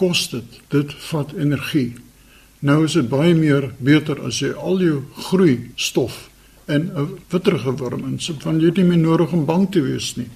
kos 0.00 0.28
dit. 0.32 0.56
Dit 0.72 0.94
vat 1.10 1.34
energie. 1.36 1.98
Nou 2.64 2.80
is 2.86 2.96
dit 2.96 3.06
baie 3.10 3.34
meer 3.36 3.68
beter 3.78 4.18
as 4.26 4.40
jy 4.40 4.54
al 4.56 4.80
jou 4.82 5.02
groei 5.28 5.68
stof 5.76 6.27
in 6.68 6.90
'n 6.94 7.18
witterige 7.28 7.72
worm 7.76 8.04
insit, 8.04 8.42
want 8.42 8.60
jy 8.60 8.66
het 8.66 8.76
nie 8.76 8.84
meer 8.84 8.98
nodig 8.98 9.32
om 9.32 9.44
bang 9.44 9.70
te 9.70 9.82
wees 9.82 10.16
nie. 10.16 10.28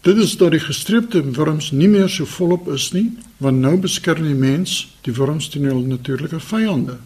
Dit 0.00 0.16
is 0.16 0.36
dat 0.36 0.50
die 0.50 0.60
gestreepte 0.60 1.18
wurms 1.34 1.70
nie 1.70 1.88
meer 1.88 2.08
so 2.08 2.24
volop 2.24 2.68
is 2.68 2.92
nie, 2.92 3.12
want 3.42 3.58
nou 3.58 3.76
beskerm 3.76 4.22
die 4.22 4.38
mens 4.38 4.96
die 5.02 5.12
wurms 5.12 5.48
teen 5.48 5.64
hul 5.64 5.82
natuurlike 5.82 6.40
vyande. 6.40 6.98